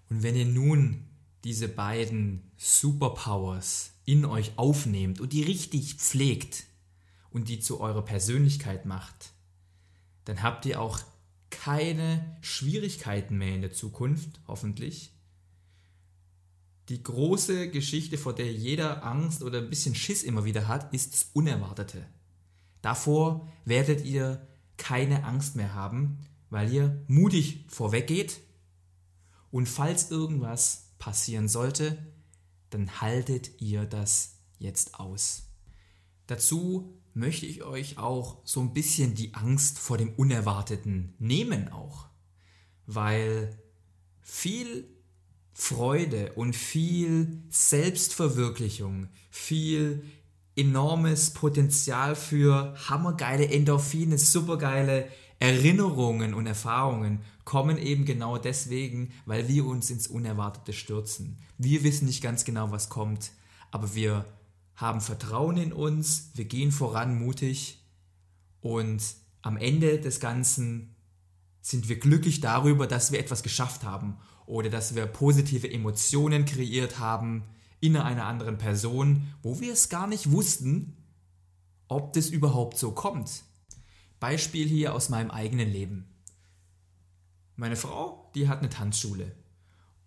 Und 0.09 0.23
wenn 0.23 0.35
ihr 0.35 0.45
nun 0.45 1.05
diese 1.43 1.67
beiden 1.67 2.51
Superpowers 2.57 3.93
in 4.05 4.25
euch 4.25 4.57
aufnehmt 4.57 5.21
und 5.21 5.33
die 5.33 5.43
richtig 5.43 5.95
pflegt 5.95 6.65
und 7.29 7.47
die 7.47 7.59
zu 7.59 7.79
eurer 7.79 8.03
Persönlichkeit 8.03 8.85
macht, 8.85 9.33
dann 10.25 10.43
habt 10.43 10.65
ihr 10.65 10.81
auch 10.81 10.99
keine 11.49 12.37
Schwierigkeiten 12.41 13.37
mehr 13.37 13.55
in 13.55 13.61
der 13.61 13.71
Zukunft, 13.71 14.41
hoffentlich. 14.47 15.13
Die 16.89 17.01
große 17.01 17.69
Geschichte, 17.69 18.17
vor 18.17 18.33
der 18.33 18.51
jeder 18.51 19.03
Angst 19.03 19.43
oder 19.43 19.59
ein 19.59 19.69
bisschen 19.69 19.95
Schiss 19.95 20.23
immer 20.23 20.43
wieder 20.45 20.67
hat, 20.67 20.93
ist 20.93 21.13
das 21.13 21.29
Unerwartete. 21.33 22.05
Davor 22.81 23.47
werdet 23.65 24.05
ihr 24.05 24.47
keine 24.77 25.23
Angst 25.23 25.55
mehr 25.55 25.73
haben, 25.73 26.19
weil 26.49 26.71
ihr 26.71 27.03
mutig 27.07 27.65
vorweggeht 27.67 28.41
und 29.51 29.67
falls 29.67 30.11
irgendwas 30.11 30.93
passieren 30.99 31.47
sollte, 31.47 31.97
dann 32.69 33.01
haltet 33.01 33.61
ihr 33.61 33.85
das 33.85 34.39
jetzt 34.57 34.99
aus. 34.99 35.49
Dazu 36.27 36.99
möchte 37.13 37.45
ich 37.45 37.63
euch 37.63 37.97
auch 37.97 38.41
so 38.43 38.61
ein 38.61 38.73
bisschen 38.73 39.15
die 39.15 39.33
Angst 39.33 39.79
vor 39.79 39.97
dem 39.97 40.13
Unerwarteten 40.13 41.15
nehmen 41.17 41.69
auch, 41.69 42.07
weil 42.85 43.57
viel 44.21 44.87
Freude 45.53 46.33
und 46.33 46.55
viel 46.55 47.43
Selbstverwirklichung, 47.49 49.09
viel 49.29 50.03
enormes 50.55 51.31
Potenzial 51.31 52.15
für 52.15 52.75
hammergeile 52.87 53.47
Endorphine, 53.49 54.17
supergeile 54.17 55.09
Erinnerungen 55.39 56.33
und 56.33 56.47
Erfahrungen 56.47 57.21
kommen 57.45 57.77
eben 57.77 58.05
genau 58.05 58.37
deswegen, 58.37 59.11
weil 59.25 59.47
wir 59.47 59.65
uns 59.65 59.89
ins 59.89 60.07
Unerwartete 60.07 60.73
stürzen. 60.73 61.37
Wir 61.57 61.83
wissen 61.83 62.05
nicht 62.07 62.21
ganz 62.21 62.43
genau, 62.43 62.71
was 62.71 62.89
kommt, 62.89 63.31
aber 63.71 63.95
wir 63.95 64.25
haben 64.75 65.01
Vertrauen 65.01 65.57
in 65.57 65.73
uns, 65.73 66.31
wir 66.35 66.45
gehen 66.45 66.71
voran 66.71 67.17
mutig 67.17 67.79
und 68.61 69.01
am 69.41 69.57
Ende 69.57 69.99
des 69.99 70.19
Ganzen 70.19 70.95
sind 71.61 71.87
wir 71.87 71.99
glücklich 71.99 72.41
darüber, 72.41 72.87
dass 72.87 73.11
wir 73.11 73.19
etwas 73.19 73.43
geschafft 73.43 73.83
haben 73.83 74.17
oder 74.45 74.69
dass 74.69 74.95
wir 74.95 75.05
positive 75.05 75.71
Emotionen 75.71 76.45
kreiert 76.45 76.99
haben 76.99 77.43
in 77.79 77.95
einer 77.95 78.25
anderen 78.25 78.57
Person, 78.57 79.27
wo 79.41 79.59
wir 79.59 79.73
es 79.73 79.89
gar 79.89 80.07
nicht 80.07 80.31
wussten, 80.31 80.97
ob 81.87 82.13
das 82.13 82.29
überhaupt 82.29 82.77
so 82.77 82.91
kommt. 82.91 83.43
Beispiel 84.19 84.67
hier 84.67 84.93
aus 84.93 85.09
meinem 85.09 85.31
eigenen 85.31 85.69
Leben. 85.69 86.07
Meine 87.55 87.75
Frau, 87.75 88.31
die 88.35 88.47
hat 88.47 88.59
eine 88.59 88.69
Tanzschule 88.69 89.35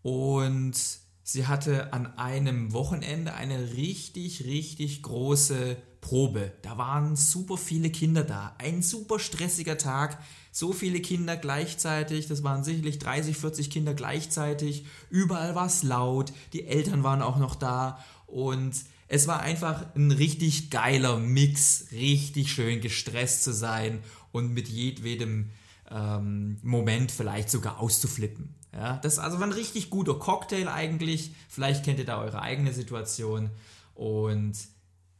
und 0.02 0.74
sie 1.22 1.46
hatte 1.46 1.92
an 1.92 2.18
einem 2.18 2.72
Wochenende 2.72 3.34
eine 3.34 3.74
richtig, 3.74 4.44
richtig 4.44 5.02
große 5.02 5.76
Probe. 6.00 6.52
Da 6.62 6.76
waren 6.78 7.14
super 7.14 7.56
viele 7.56 7.88
Kinder 7.88 8.24
da. 8.24 8.56
Ein 8.58 8.82
super 8.82 9.18
stressiger 9.18 9.78
Tag. 9.78 10.18
So 10.50 10.72
viele 10.72 11.00
Kinder 11.00 11.36
gleichzeitig. 11.36 12.26
Das 12.26 12.42
waren 12.42 12.64
sicherlich 12.64 12.98
30, 12.98 13.36
40 13.36 13.70
Kinder 13.70 13.94
gleichzeitig. 13.94 14.84
Überall 15.10 15.54
war 15.54 15.66
es 15.66 15.84
laut. 15.84 16.32
Die 16.52 16.66
Eltern 16.66 17.04
waren 17.04 17.22
auch 17.22 17.38
noch 17.38 17.54
da. 17.54 18.04
Und 18.26 18.74
es 19.12 19.26
war 19.26 19.40
einfach 19.40 19.94
ein 19.94 20.10
richtig 20.10 20.70
geiler 20.70 21.18
Mix, 21.18 21.88
richtig 21.92 22.50
schön 22.50 22.80
gestresst 22.80 23.44
zu 23.44 23.52
sein 23.52 24.02
und 24.32 24.54
mit 24.54 24.70
jedwedem 24.70 25.50
ähm, 25.90 26.58
Moment 26.62 27.12
vielleicht 27.12 27.50
sogar 27.50 27.78
auszuflippen. 27.78 28.54
Ja, 28.72 28.96
das 28.96 29.18
also 29.18 29.36
ein 29.36 29.52
richtig 29.52 29.90
guter 29.90 30.14
Cocktail 30.14 30.66
eigentlich. 30.66 31.34
Vielleicht 31.50 31.84
kennt 31.84 31.98
ihr 31.98 32.06
da 32.06 32.22
eure 32.22 32.40
eigene 32.40 32.72
Situation. 32.72 33.50
Und 33.94 34.54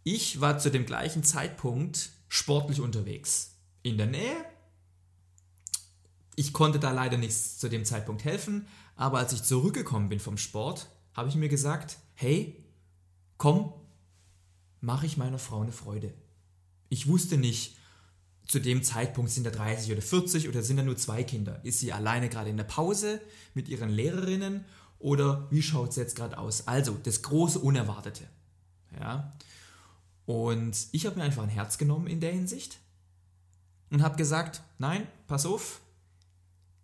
ich 0.05 0.41
war 0.41 0.59
zu 0.59 0.71
dem 0.71 0.87
gleichen 0.87 1.23
Zeitpunkt 1.23 2.13
sportlich 2.29 2.81
unterwegs. 2.81 3.59
In 3.83 3.99
der 3.99 4.07
Nähe. 4.07 4.37
Ich 6.35 6.55
konnte 6.55 6.79
da 6.79 6.93
leider 6.93 7.19
nichts 7.19 7.59
zu 7.59 7.69
dem 7.69 7.85
Zeitpunkt 7.85 8.25
helfen, 8.25 8.67
aber 8.97 9.19
als 9.19 9.35
ich 9.35 9.43
zurückgekommen 9.43 10.09
bin 10.09 10.19
vom 10.19 10.39
Sport, 10.39 10.89
habe 11.13 11.29
ich 11.29 11.35
mir 11.35 11.51
gesagt, 11.51 11.99
hey, 12.15 12.57
komm, 13.37 13.75
mache 14.83 15.07
ich 15.07 15.17
meiner 15.17 15.39
Frau 15.39 15.63
eine 15.63 15.73
Freude. 15.73 16.13
Ich 16.91 17.07
wusste 17.07 17.39
nicht, 17.39 17.79
zu 18.47 18.59
dem 18.59 18.83
Zeitpunkt 18.83 19.31
sind 19.31 19.45
da 19.45 19.51
30 19.51 19.93
oder 19.93 20.03
40 20.03 20.49
oder 20.49 20.63
sind 20.63 20.77
da 20.77 20.83
nur 20.83 20.97
zwei 20.97 21.23
Kinder. 21.23 21.65
Ist 21.65 21.79
sie 21.79 21.93
alleine 21.93 22.29
gerade 22.29 22.51
in 22.51 22.57
der 22.57 22.65
Pause 22.65 23.21
mit 23.55 23.69
ihren 23.69 23.89
Lehrerinnen 23.89 24.65
oder 24.99 25.47
wie 25.51 25.63
schaut 25.63 25.91
es 25.91 25.97
jetzt 25.97 26.17
gerade 26.17 26.37
aus? 26.37 26.67
Also 26.67 26.99
das 27.03 27.23
große 27.23 27.61
Unerwartete. 27.61 28.25
Ja. 29.01 29.37
Und 30.27 30.89
ich 30.93 31.07
habe 31.07 31.17
mir 31.17 31.23
einfach 31.23 31.45
ein 31.45 31.49
Herz 31.49 31.79
genommen 31.79 32.09
in 32.09 32.21
der 32.21 32.33
Hinsicht 32.33 32.79
und 33.91 34.03
habe 34.03 34.17
gesagt, 34.17 34.63
nein, 34.79 35.07
pass 35.29 35.47
auf, 35.47 35.81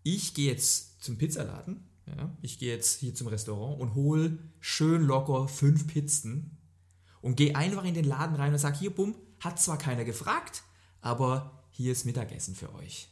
ich 0.05 0.35
gehe 0.35 0.51
jetzt 0.51 1.03
zum 1.03 1.19
Pizzaladen, 1.19 1.85
ja, 2.07 2.31
ich 2.43 2.59
gehe 2.59 2.73
jetzt 2.73 3.01
hier 3.01 3.15
zum 3.15 3.27
Restaurant 3.27 3.81
und 3.81 3.95
hole 3.95 4.39
schön 4.61 5.03
locker 5.03 5.49
fünf 5.49 5.87
Pizzen 5.87 6.58
und 7.29 7.37
gehe 7.37 7.55
einfach 7.55 7.85
in 7.85 7.93
den 7.93 8.07
Laden 8.07 8.37
rein 8.37 8.55
und 8.55 8.59
sage, 8.59 8.79
hier, 8.79 8.91
bumm, 8.91 9.14
hat 9.41 9.61
zwar 9.61 9.77
keiner 9.77 10.07
gefragt, 10.07 10.62
aber 11.03 11.62
hier 11.69 11.93
ist 11.93 12.07
Mittagessen 12.07 12.55
für 12.55 12.75
euch. 12.75 13.11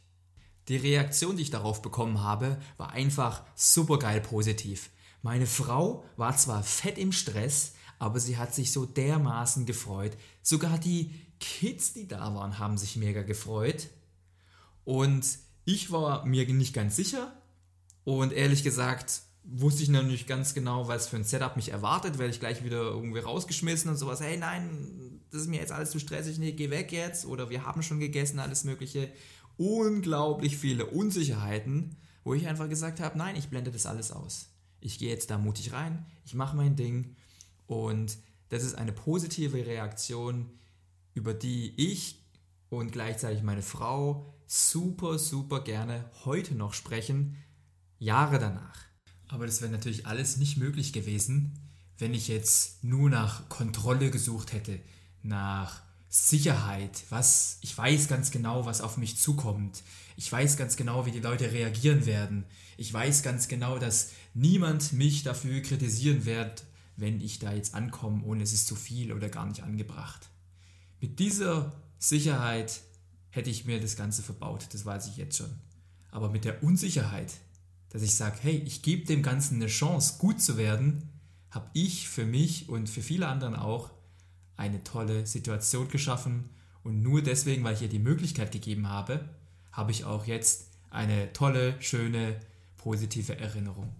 Die 0.69 0.77
Reaktion, 0.77 1.37
die 1.37 1.43
ich 1.43 1.51
darauf 1.51 1.83
bekommen 1.83 2.23
habe, 2.23 2.57
war 2.77 2.93
einfach 2.93 3.43
supergeil 3.53 4.19
positiv. 4.19 4.89
Meine 5.21 5.45
Frau 5.45 6.03
war 6.15 6.35
zwar 6.35 6.63
fett 6.63 6.97
im 6.97 7.11
Stress, 7.11 7.73
aber 7.99 8.19
sie 8.19 8.37
hat 8.37 8.55
sich 8.55 8.71
so 8.71 8.87
dermaßen 8.87 9.67
gefreut. 9.67 10.17
Sogar 10.41 10.79
die 10.79 11.13
Kids, 11.39 11.93
die 11.93 12.07
da 12.07 12.33
waren, 12.33 12.57
haben 12.57 12.79
sich 12.79 12.95
mega 12.95 13.21
gefreut. 13.21 13.87
Und 14.83 15.27
ich 15.63 15.91
war 15.91 16.25
mir 16.25 16.51
nicht 16.51 16.73
ganz 16.73 16.95
sicher. 16.95 17.39
Und 18.03 18.33
ehrlich 18.33 18.63
gesagt, 18.63 19.21
wusste 19.49 19.83
ich 19.83 19.89
nicht 19.89 20.27
ganz 20.27 20.53
genau, 20.53 20.87
was 20.87 21.07
für 21.07 21.15
ein 21.15 21.23
Setup 21.23 21.55
mich 21.55 21.71
erwartet. 21.71 22.17
Werde 22.17 22.31
ich 22.31 22.39
gleich 22.39 22.63
wieder 22.63 22.81
irgendwie 22.81 23.19
rausgeschmissen 23.19 23.89
und 23.89 23.97
sowas. 23.97 24.19
Hey, 24.19 24.37
nein, 24.37 25.21
das 25.31 25.41
ist 25.41 25.47
mir 25.47 25.59
jetzt 25.59 25.71
alles 25.71 25.91
zu 25.91 25.99
stressig. 25.99 26.37
Nee, 26.37 26.51
geh 26.51 26.69
weg 26.69 26.91
jetzt. 26.91 27.25
Oder 27.25 27.49
wir 27.49 27.65
haben 27.65 27.81
schon 27.81 27.99
gegessen, 27.99 28.39
alles 28.39 28.63
Mögliche. 28.63 29.11
Unglaublich 29.57 30.57
viele 30.57 30.85
Unsicherheiten, 30.85 31.95
wo 32.23 32.33
ich 32.33 32.47
einfach 32.47 32.69
gesagt 32.69 32.99
habe, 32.99 33.17
nein, 33.17 33.35
ich 33.35 33.47
blende 33.47 33.71
das 33.71 33.85
alles 33.85 34.11
aus. 34.11 34.49
Ich 34.79 34.99
gehe 34.99 35.09
jetzt 35.09 35.31
da 35.31 35.37
mutig 35.37 35.73
rein, 35.73 36.05
ich 36.25 36.35
mache 36.35 36.55
mein 36.55 36.75
Ding. 36.75 37.15
Und 37.65 38.17
das 38.49 38.63
ist 38.63 38.75
eine 38.75 38.93
positive 38.93 39.65
Reaktion, 39.65 40.51
über 41.13 41.33
die 41.33 41.73
ich 41.75 42.23
und 42.69 42.91
gleichzeitig 42.91 43.43
meine 43.43 43.63
Frau 43.63 44.33
super, 44.45 45.17
super 45.17 45.61
gerne 45.63 46.09
heute 46.25 46.53
noch 46.53 46.73
sprechen, 46.73 47.37
Jahre 47.97 48.39
danach. 48.39 48.86
Aber 49.27 49.45
das 49.45 49.61
wäre 49.61 49.71
natürlich 49.71 50.05
alles 50.05 50.37
nicht 50.37 50.57
möglich 50.57 50.93
gewesen, 50.93 51.59
wenn 51.97 52.13
ich 52.13 52.27
jetzt 52.27 52.83
nur 52.83 53.09
nach 53.09 53.49
Kontrolle 53.49 54.11
gesucht 54.11 54.53
hätte, 54.53 54.79
nach 55.23 55.81
Sicherheit, 56.09 57.03
was 57.09 57.57
ich 57.61 57.77
weiß 57.77 58.07
ganz 58.07 58.31
genau, 58.31 58.65
was 58.65 58.81
auf 58.81 58.97
mich 58.97 59.17
zukommt. 59.17 59.83
Ich 60.15 60.31
weiß 60.31 60.57
ganz 60.57 60.77
genau, 60.77 61.05
wie 61.05 61.11
die 61.11 61.19
Leute 61.19 61.51
reagieren 61.51 62.05
werden. 62.05 62.45
Ich 62.77 62.93
weiß 62.93 63.23
ganz 63.23 63.47
genau, 63.47 63.77
dass 63.77 64.11
niemand 64.33 64.93
mich 64.93 65.23
dafür 65.23 65.61
kritisieren 65.61 66.25
wird, 66.25 66.63
wenn 66.95 67.19
ich 67.21 67.39
da 67.39 67.53
jetzt 67.53 67.75
ankomme 67.75 68.23
und 68.23 68.41
es 68.41 68.53
ist 68.53 68.67
zu 68.67 68.75
viel 68.75 69.11
oder 69.11 69.29
gar 69.29 69.45
nicht 69.45 69.63
angebracht. 69.63 70.29
Mit 70.99 71.19
dieser 71.19 71.73
Sicherheit 71.99 72.81
hätte 73.29 73.49
ich 73.49 73.65
mir 73.65 73.79
das 73.79 73.95
Ganze 73.95 74.23
verbaut, 74.23 74.67
das 74.71 74.85
weiß 74.85 75.07
ich 75.07 75.17
jetzt 75.17 75.37
schon. 75.37 75.53
Aber 76.09 76.29
mit 76.29 76.45
der 76.45 76.63
Unsicherheit, 76.63 77.33
dass 77.89 78.01
ich 78.01 78.15
sage, 78.15 78.37
hey, 78.41 78.63
ich 78.65 78.81
gebe 78.81 79.05
dem 79.05 79.23
Ganzen 79.23 79.55
eine 79.55 79.67
Chance, 79.67 80.15
gut 80.19 80.41
zu 80.41 80.57
werden, 80.57 81.09
habe 81.51 81.69
ich 81.73 82.09
für 82.09 82.25
mich 82.25 82.69
und 82.69 82.89
für 82.89 83.01
viele 83.01 83.27
anderen 83.27 83.55
auch 83.55 83.91
eine 84.57 84.83
tolle 84.83 85.25
Situation 85.25 85.87
geschaffen. 85.87 86.49
Und 86.83 87.01
nur 87.01 87.21
deswegen, 87.21 87.63
weil 87.63 87.75
ich 87.75 87.81
ihr 87.81 87.89
die 87.89 87.99
Möglichkeit 87.99 88.51
gegeben 88.51 88.89
habe, 88.89 89.29
habe 89.71 89.91
ich 89.91 90.05
auch 90.05 90.25
jetzt 90.25 90.67
eine 90.89 91.31
tolle, 91.33 91.81
schöne, 91.81 92.39
positive 92.77 93.37
Erinnerung. 93.37 93.93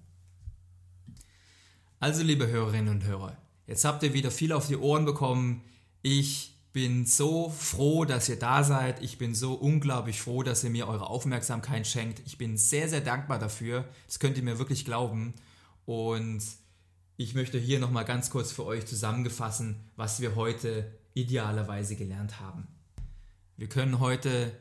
Also, 2.00 2.23
liebe 2.23 2.47
Hörerinnen 2.47 2.89
und 2.89 3.06
Hörer, 3.06 3.38
jetzt 3.65 3.86
habt 3.86 4.04
ihr 4.04 4.13
wieder 4.13 4.32
viel 4.32 4.52
auf 4.52 4.67
die 4.67 4.78
Ohren 4.78 5.06
bekommen. 5.06 5.62
Ich 6.02 6.56
bin 6.77 7.07
so 7.07 7.49
froh, 7.49 8.05
dass 8.05 8.29
ihr 8.29 8.37
da 8.37 8.63
seid. 8.63 9.01
Ich 9.01 9.17
bin 9.17 9.33
so 9.33 9.55
unglaublich 9.55 10.21
froh, 10.21 10.43
dass 10.43 10.63
ihr 10.63 10.69
mir 10.69 10.87
eure 10.87 11.09
Aufmerksamkeit 11.09 11.87
schenkt. 11.87 12.21
Ich 12.27 12.37
bin 12.37 12.55
sehr, 12.55 12.87
sehr 12.87 13.01
dankbar 13.01 13.39
dafür. 13.39 13.89
Das 14.05 14.19
könnt 14.19 14.37
ihr 14.37 14.43
mir 14.43 14.59
wirklich 14.59 14.85
glauben. 14.85 15.33
Und 15.87 16.43
ich 17.15 17.33
möchte 17.33 17.57
hier 17.57 17.79
nochmal 17.79 18.05
ganz 18.05 18.29
kurz 18.29 18.51
für 18.51 18.63
euch 18.63 18.85
zusammenfassen, 18.85 19.89
was 19.95 20.21
wir 20.21 20.35
heute 20.35 20.93
idealerweise 21.15 21.95
gelernt 21.95 22.39
haben. 22.39 22.67
Wir 23.55 23.69
können 23.69 23.99
heute 23.99 24.55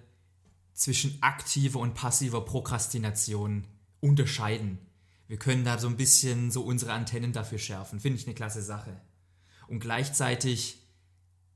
zwischen 0.72 1.18
aktiver 1.20 1.80
und 1.80 1.92
passiver 1.92 2.46
Prokrastination 2.46 3.66
unterscheiden. 4.00 4.78
Wir 5.28 5.36
können 5.36 5.66
da 5.66 5.76
so 5.76 5.86
ein 5.86 5.98
bisschen 5.98 6.50
so 6.50 6.62
unsere 6.62 6.94
Antennen 6.94 7.34
dafür 7.34 7.58
schärfen. 7.58 8.00
Finde 8.00 8.18
ich 8.18 8.26
eine 8.26 8.34
klasse 8.34 8.62
Sache. 8.62 9.02
Und 9.68 9.80
gleichzeitig 9.80 10.85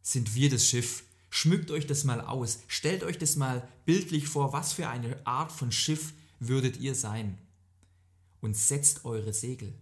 sind 0.02 0.34
wir 0.34 0.50
das 0.50 0.66
Schiff. 0.66 1.04
Schmückt 1.30 1.70
euch 1.70 1.86
das 1.86 2.04
mal 2.04 2.20
aus. 2.20 2.60
Stellt 2.66 3.04
euch 3.04 3.18
das 3.18 3.36
mal 3.36 3.66
bildlich 3.84 4.28
vor, 4.28 4.52
was 4.52 4.72
für 4.72 4.88
eine 4.88 5.24
Art 5.26 5.52
von 5.52 5.70
Schiff 5.70 6.12
würdet 6.40 6.78
ihr 6.78 6.94
sein. 6.94 7.38
Und 8.40 8.56
setzt 8.56 9.04
eure 9.04 9.32
Segel. 9.32 9.74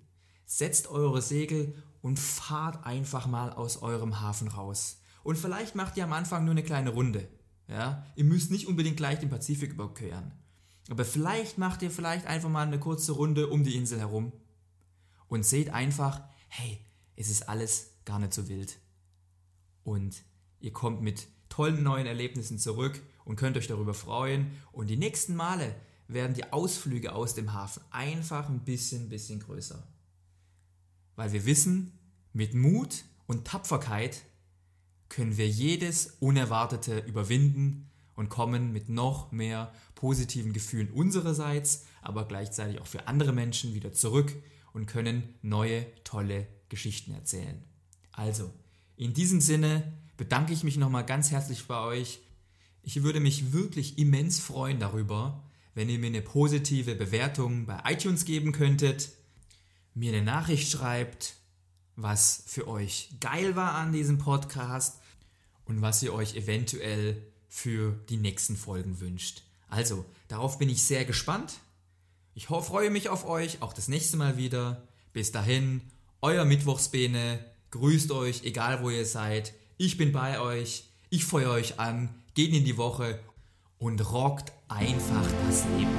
Setzt 0.45 0.89
eure 0.89 1.23
Segel 1.23 1.75
und 2.03 2.19
fahrt 2.19 2.85
einfach 2.85 3.27
mal 3.27 3.53
aus 3.53 3.83
eurem 3.83 4.21
Hafen 4.21 4.49
raus. 4.49 4.99
Und 5.23 5.37
vielleicht 5.37 5.75
macht 5.75 5.97
ihr 5.97 6.05
am 6.05 6.13
Anfang 6.13 6.45
nur 6.45 6.53
eine 6.53 6.63
kleine 6.63 6.91
Runde. 6.91 7.29
Ja? 7.69 8.07
Ihr 8.17 8.25
müsst 8.25 8.51
nicht 8.51 8.67
unbedingt 8.67 8.97
gleich 8.97 9.19
den 9.19 9.31
Pazifik 9.31 9.73
überqueren. 9.73 10.33
Aber 10.91 11.05
vielleicht 11.05 11.59
macht 11.59 11.83
ihr 11.83 11.91
vielleicht 11.91 12.27
einfach 12.27 12.49
mal 12.49 12.67
eine 12.67 12.81
kurze 12.81 13.13
Runde 13.13 13.49
um 13.49 13.63
die 13.63 13.77
Insel 13.77 13.99
herum 13.99 14.33
und 15.29 15.45
seht 15.45 15.71
einfach, 15.71 16.23
hey, 16.49 16.81
es 17.17 17.29
ist 17.29 17.49
alles 17.49 17.91
gar 18.05 18.19
nicht 18.19 18.33
so 18.33 18.49
wild. 18.49 18.79
Und 19.89 20.23
ihr 20.61 20.75
kommt 20.75 21.01
mit 21.01 21.29
tollen 21.49 21.83
neuen 21.83 22.07
Erlebnissen 22.07 22.59
zurück 22.59 23.01
und 23.25 23.37
könnt 23.37 23.57
euch 23.57 23.69
darüber 23.69 23.95
freuen. 23.95 24.51
Und 24.71 24.89
die 24.89 24.99
nächsten 24.99 25.35
Male 25.35 25.75
werden 26.09 26.35
die 26.35 26.53
Ausflüge 26.53 27.15
aus 27.15 27.35
dem 27.35 27.55
Hafen 27.55 27.83
einfach 27.91 28.51
ein 28.51 28.67
bisschen, 28.67 29.09
bisschen 29.09 29.41
größer. 29.41 29.83
Weil 31.17 31.33
wir 31.33 31.47
wissen, 31.47 31.99
mit 32.35 32.53
Mut 32.53 33.05
und 33.27 33.47
Tapferkeit 33.47 34.27
können 35.09 35.39
wir 35.39 35.49
jedes 35.49 36.19
Unerwartete 36.21 36.99
überwinden 36.99 37.91
und 38.15 38.29
kommen 38.29 38.73
mit 38.73 38.91
noch 38.91 39.33
mehr 39.33 39.73
positiven 39.95 40.53
Gefühlen 40.53 40.91
unsererseits, 40.91 41.87
aber 42.03 42.29
gleichzeitig 42.29 42.79
auch 42.79 42.87
für 42.87 43.09
andere 43.09 43.33
Menschen 43.33 43.75
wieder 43.75 43.95
zurück 43.95 44.35
und 44.75 44.85
können 44.85 45.35
neue, 45.41 45.87
tolle 46.05 46.47
Geschichten 46.69 47.15
erzählen. 47.15 47.65
Also, 48.13 48.53
in 48.99 49.15
diesem 49.15 49.41
Sinne 49.41 49.93
bedanke 50.17 50.53
ich 50.53 50.65
mich 50.65 50.77
nochmal 50.77 51.07
ganz 51.07 51.31
herzlich 51.31 51.67
bei 51.67 51.81
euch. 51.81 52.21
Ich 52.83 53.03
würde 53.03 53.21
mich 53.21 53.53
wirklich 53.53 53.97
immens 53.97 54.41
freuen 54.41 54.81
darüber, 54.81 55.45
wenn 55.75 55.89
ihr 55.89 56.01
mir 56.01 56.09
eine 56.09 56.21
positive 56.21 56.97
Bewertung 56.97 57.65
bei 57.65 57.81
iTunes 57.87 58.25
geben 58.25 58.51
könntet, 58.51 59.11
mir 59.95 60.13
eine 60.13 60.25
Nachricht 60.25 60.71
schreibt, 60.71 61.35
was 61.95 62.43
für 62.47 62.67
euch 62.67 63.11
geil 63.21 63.55
war 63.55 63.75
an 63.75 63.93
diesem 63.93 64.19
Podcast 64.19 64.99
und 65.65 65.81
was 65.81 66.03
ihr 66.03 66.13
euch 66.13 66.35
eventuell 66.35 67.23
für 67.49 67.93
die 68.09 68.17
nächsten 68.17 68.57
Folgen 68.57 69.01
wünscht. 69.01 69.43
Also, 69.69 70.05
darauf 70.27 70.59
bin 70.59 70.69
ich 70.69 70.83
sehr 70.83 71.05
gespannt. 71.05 71.61
Ich 72.35 72.47
freue 72.47 72.91
mich 72.91 73.09
auf 73.09 73.25
euch, 73.25 73.63
auch 73.63 73.73
das 73.73 73.87
nächste 73.87 74.17
Mal 74.17 74.37
wieder. 74.37 74.89
Bis 75.13 75.31
dahin, 75.31 75.83
euer 76.21 76.45
Mittwochsbene. 76.45 77.39
Grüßt 77.71 78.13
euch, 78.13 78.45
egal 78.45 78.83
wo 78.83 78.89
ihr 78.89 79.05
seid. 79.05 79.53
Ich 79.77 79.99
bin 79.99 80.11
bei 80.11 80.41
euch. 80.41 80.85
Ich 81.11 81.27
feuere 81.27 81.53
euch 81.53 81.79
an. 81.79 82.09
Geht 82.33 82.55
in 82.55 82.65
die 82.65 82.79
Woche 82.79 83.19
und 83.79 84.11
rockt 84.11 84.53
einfach 84.69 85.27
das 85.47 85.65
Leben. 85.77 85.91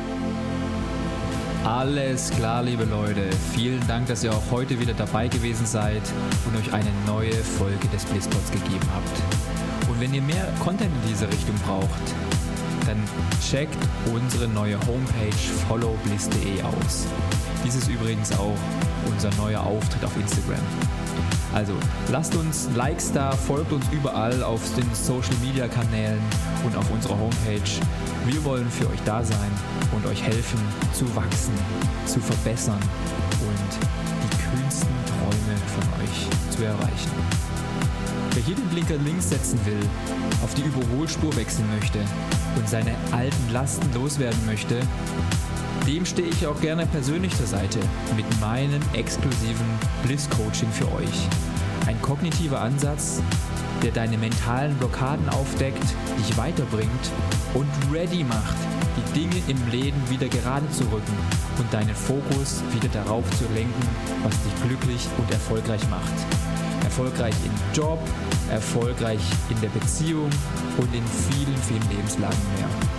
Alles 1.63 2.32
klar, 2.32 2.63
liebe 2.63 2.86
Leute. 2.86 3.29
Vielen 3.53 3.86
Dank, 3.88 4.08
dass 4.08 4.23
ihr 4.23 4.34
auch 4.34 4.49
heute 4.49 4.79
wieder 4.79 4.95
dabei 4.95 5.27
gewesen 5.27 5.67
seid 5.67 6.01
und 6.47 6.58
euch 6.58 6.73
eine 6.73 6.89
neue 7.05 7.34
Folge 7.34 7.88
des 7.89 8.03
Blizzpods 8.05 8.49
gegeben 8.49 8.88
habt. 8.91 9.88
Und 9.89 9.99
wenn 9.99 10.12
ihr 10.12 10.23
mehr 10.23 10.51
Content 10.63 10.91
in 11.03 11.10
diese 11.10 11.27
Richtung 11.27 11.55
braucht, 11.65 12.15
dann 12.88 13.03
checkt 13.47 13.77
unsere 14.12 14.47
neue 14.47 14.79
Homepage 14.88 15.38
followbliss.de 15.67 16.63
aus. 16.63 17.05
Dies 17.63 17.75
ist 17.75 17.89
übrigens 17.89 18.32
auch 18.32 18.58
unser 19.05 19.29
neuer 19.36 19.62
Auftritt 19.62 20.03
auf 20.03 20.17
Instagram. 20.17 20.63
Also 21.53 21.73
lasst 22.12 22.35
uns 22.35 22.69
Likes 22.75 23.12
da, 23.12 23.31
folgt 23.31 23.71
uns 23.71 23.85
überall 23.91 24.43
auf 24.43 24.62
den 24.75 24.88
Social 24.93 25.35
Media 25.41 25.67
Kanälen 25.67 26.21
und 26.63 26.75
auf 26.75 26.89
unserer 26.91 27.17
Homepage. 27.17 27.71
Wir 28.25 28.43
wollen 28.43 28.69
für 28.69 28.88
euch 28.89 28.99
da 29.05 29.23
sein 29.23 29.51
und 29.95 30.05
euch 30.05 30.21
helfen 30.21 30.59
zu 30.93 31.03
wachsen, 31.15 31.53
zu 32.05 32.19
verbessern 32.19 32.79
und 33.41 33.88
die 34.23 34.38
kühnsten 34.38 34.89
Träume 35.07 35.57
von 35.75 36.03
euch 36.03 36.55
zu 36.55 36.63
erreichen. 36.63 37.12
Wer 38.33 38.43
hier 38.43 38.55
den 38.55 38.69
Blinker 38.69 38.97
links 38.97 39.29
setzen 39.29 39.59
will, 39.65 39.89
auf 40.43 40.53
die 40.53 40.62
Überholspur 40.62 41.35
wechseln 41.35 41.67
möchte 41.79 41.99
und 42.55 42.69
seine 42.69 42.95
alten 43.12 43.51
Lasten 43.51 43.91
loswerden 43.93 44.45
möchte, 44.45 44.79
dem 45.87 46.05
stehe 46.05 46.27
ich 46.27 46.45
auch 46.47 46.59
gerne 46.61 46.85
persönlich 46.85 47.35
zur 47.35 47.47
Seite 47.47 47.79
mit 48.15 48.25
meinem 48.39 48.81
exklusiven 48.93 49.65
Bliss-Coaching 50.03 50.71
für 50.71 50.91
euch. 50.93 51.27
Ein 51.87 52.01
kognitiver 52.01 52.61
Ansatz, 52.61 53.21
der 53.83 53.91
deine 53.91 54.17
mentalen 54.17 54.75
Blockaden 54.75 55.27
aufdeckt, 55.29 55.83
dich 56.17 56.37
weiterbringt 56.37 57.11
und 57.53 57.67
ready 57.91 58.23
macht, 58.23 58.55
die 58.97 59.19
Dinge 59.19 59.41
im 59.47 59.57
Leben 59.71 60.09
wieder 60.09 60.27
gerade 60.27 60.69
zu 60.71 60.83
rücken 60.85 61.17
und 61.57 61.73
deinen 61.73 61.95
Fokus 61.95 62.61
wieder 62.73 62.89
darauf 62.89 63.23
zu 63.37 63.45
lenken, 63.53 63.87
was 64.23 64.33
dich 64.43 64.63
glücklich 64.67 65.07
und 65.17 65.31
erfolgreich 65.31 65.81
macht. 65.89 66.13
Erfolgreich 66.83 67.35
im 67.45 67.75
Job, 67.75 67.99
erfolgreich 68.49 69.21
in 69.49 69.59
der 69.61 69.69
Beziehung 69.69 70.29
und 70.77 70.93
in 70.93 71.03
vielen, 71.05 71.57
vielen 71.57 71.89
Lebenslagen 71.89 72.39
mehr. 72.57 72.98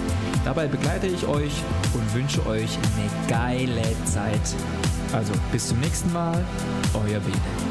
Dabei 0.43 0.67
begleite 0.67 1.07
ich 1.07 1.25
euch 1.27 1.53
und 1.93 2.13
wünsche 2.13 2.45
euch 2.47 2.77
eine 2.77 3.29
geile 3.29 3.83
Zeit. 4.05 4.55
Also 5.13 5.33
bis 5.51 5.67
zum 5.67 5.79
nächsten 5.79 6.11
Mal, 6.11 6.43
euer 6.93 7.19
Bene. 7.19 7.70